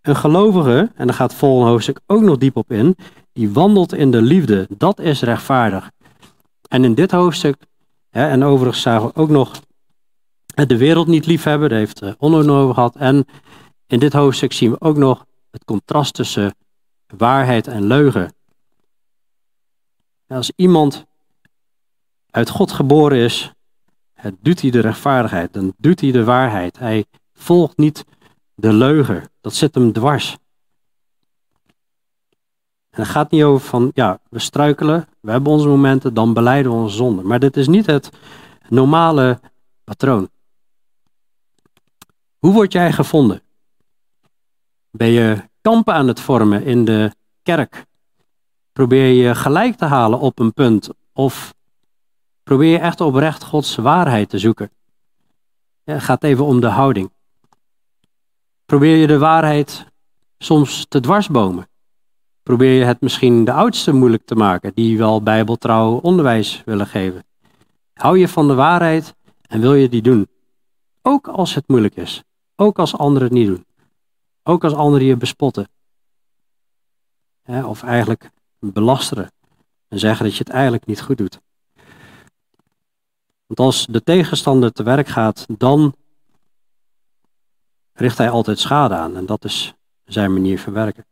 [0.00, 2.96] Een gelovige, en daar gaat het volgende hoofdstuk ook nog diep op in,
[3.32, 4.66] die wandelt in de liefde.
[4.76, 5.90] Dat is rechtvaardig.
[6.68, 7.56] En in dit hoofdstuk,
[8.10, 9.60] en overigens zagen we ook nog
[10.54, 12.96] de wereld niet liefhebben, daar heeft eh, Onno over gehad.
[12.96, 13.26] En
[13.86, 16.54] in dit hoofdstuk zien we ook nog het contrast tussen
[17.16, 18.34] waarheid en leugen.
[20.32, 21.04] Als iemand
[22.30, 23.52] uit God geboren is,
[24.40, 26.78] doet hij de rechtvaardigheid, dan doet hij de waarheid.
[26.78, 28.04] Hij volgt niet
[28.54, 30.36] de leugen, dat zit hem dwars.
[32.90, 36.72] En het gaat niet over van, ja, we struikelen, we hebben onze momenten, dan beleiden
[36.72, 37.22] we onze zonde.
[37.22, 38.10] Maar dit is niet het
[38.68, 39.40] normale
[39.84, 40.30] patroon.
[42.38, 43.42] Hoe word jij gevonden?
[44.90, 47.12] Ben je kampen aan het vormen in de
[47.42, 47.86] kerk?
[48.72, 50.88] Probeer je gelijk te halen op een punt?
[51.12, 51.54] Of
[52.42, 54.70] probeer je echt oprecht Gods waarheid te zoeken?
[55.84, 57.10] het gaat even om de houding.
[58.66, 59.86] Probeer je de waarheid
[60.38, 61.68] soms te dwarsbomen?
[62.42, 67.24] Probeer je het misschien de oudsten moeilijk te maken, die wel bijbeltrouw onderwijs willen geven?
[67.94, 70.28] Hou je van de waarheid en wil je die doen?
[71.02, 72.22] Ook als het moeilijk is.
[72.56, 73.66] Ook als anderen het niet doen.
[74.42, 75.68] Ook als anderen je bespotten.
[77.46, 78.30] of eigenlijk
[78.70, 79.32] belasteren.
[79.88, 81.40] En zeggen dat je het eigenlijk niet goed doet.
[83.46, 85.94] Want als de tegenstander te werk gaat, dan
[87.92, 89.16] richt hij altijd schade aan.
[89.16, 91.06] En dat is zijn manier van werken.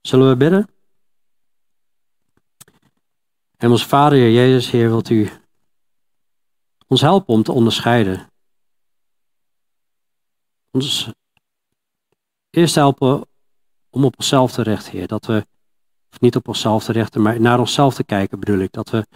[0.00, 0.68] Zullen we bidden?
[3.56, 5.30] En ons Vader, Heer Jezus, Heer, wilt u
[6.86, 8.30] ons helpen om te onderscheiden.
[10.70, 11.10] Ons
[12.50, 13.26] eerst helpen
[13.92, 15.06] om op onszelf te richten, Heer.
[15.06, 15.46] Dat we,
[16.12, 18.72] of niet op onszelf te richten, maar naar onszelf te kijken bedoel ik.
[18.72, 19.06] Dat we,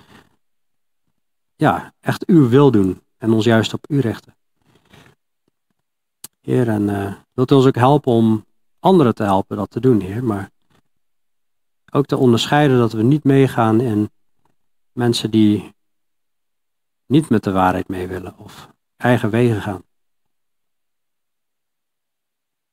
[1.56, 4.34] ja, echt uw wil doen en ons juist op u richten.
[6.40, 8.44] Heer, en uh, wilt u ons ook helpen om
[8.78, 10.24] anderen te helpen dat te doen, Heer.
[10.24, 10.50] Maar
[11.92, 14.10] ook te onderscheiden dat we niet meegaan in
[14.92, 15.74] mensen die
[17.06, 19.82] niet met de waarheid mee willen of eigen wegen gaan.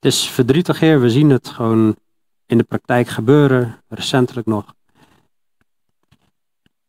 [0.04, 1.01] Het is verdrietig, Heer.
[1.01, 1.95] We zien het gewoon
[2.45, 4.76] in de praktijk gebeuren, recentelijk nog.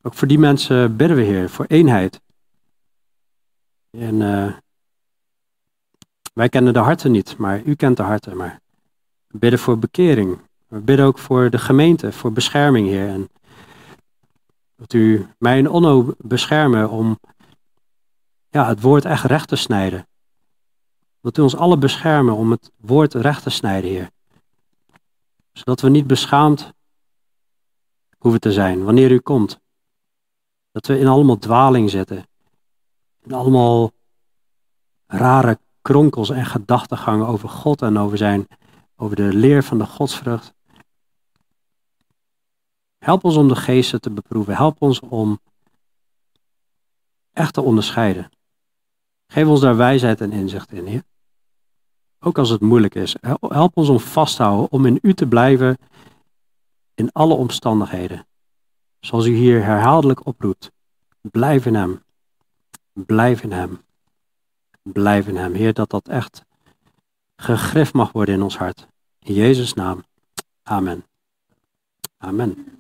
[0.03, 2.21] Ook voor die mensen bidden we, Heer, voor eenheid.
[3.91, 4.53] En uh,
[6.33, 8.37] wij kennen de harten niet, maar u kent de harten.
[8.37, 8.61] Maar
[9.27, 10.39] we bidden voor bekering.
[10.69, 13.09] We bidden ook voor de gemeente, voor bescherming, Heer.
[13.09, 13.29] En
[14.77, 17.19] dat u mij en Onno beschermen om
[18.49, 20.07] ja, het woord echt recht te snijden.
[21.25, 24.11] Dat u ons alle beschermen om het woord recht te snijden, Heer.
[25.53, 26.72] Zodat we niet beschaamd
[28.18, 29.61] hoeven te zijn wanneer u komt.
[30.70, 32.27] Dat we in allemaal dwaling zitten.
[33.22, 33.93] In allemaal
[35.07, 38.47] rare kronkels en gedachtegangen over God en over zijn,
[38.97, 40.55] over de leer van de godsvrucht.
[42.99, 44.55] Help ons om de geesten te beproeven.
[44.55, 45.41] Help ons om
[47.33, 48.31] echt te onderscheiden.
[49.27, 51.05] Geef ons daar wijsheid en inzicht in, Heer.
[52.27, 53.16] Ook als het moeilijk is.
[53.41, 55.79] Help ons om vast te houden, om in U te blijven
[56.95, 58.27] in alle omstandigheden.
[59.01, 60.70] Zoals U hier herhaaldelijk oproept.
[61.20, 62.03] Blijf in Hem.
[62.93, 63.81] Blijf in Hem.
[64.83, 65.55] Blijf in Hem.
[65.55, 66.45] Heer, dat dat echt
[67.37, 68.87] gegrift mag worden in ons hart.
[69.18, 70.05] In Jezus' naam.
[70.62, 71.05] Amen.
[72.18, 72.74] Amen.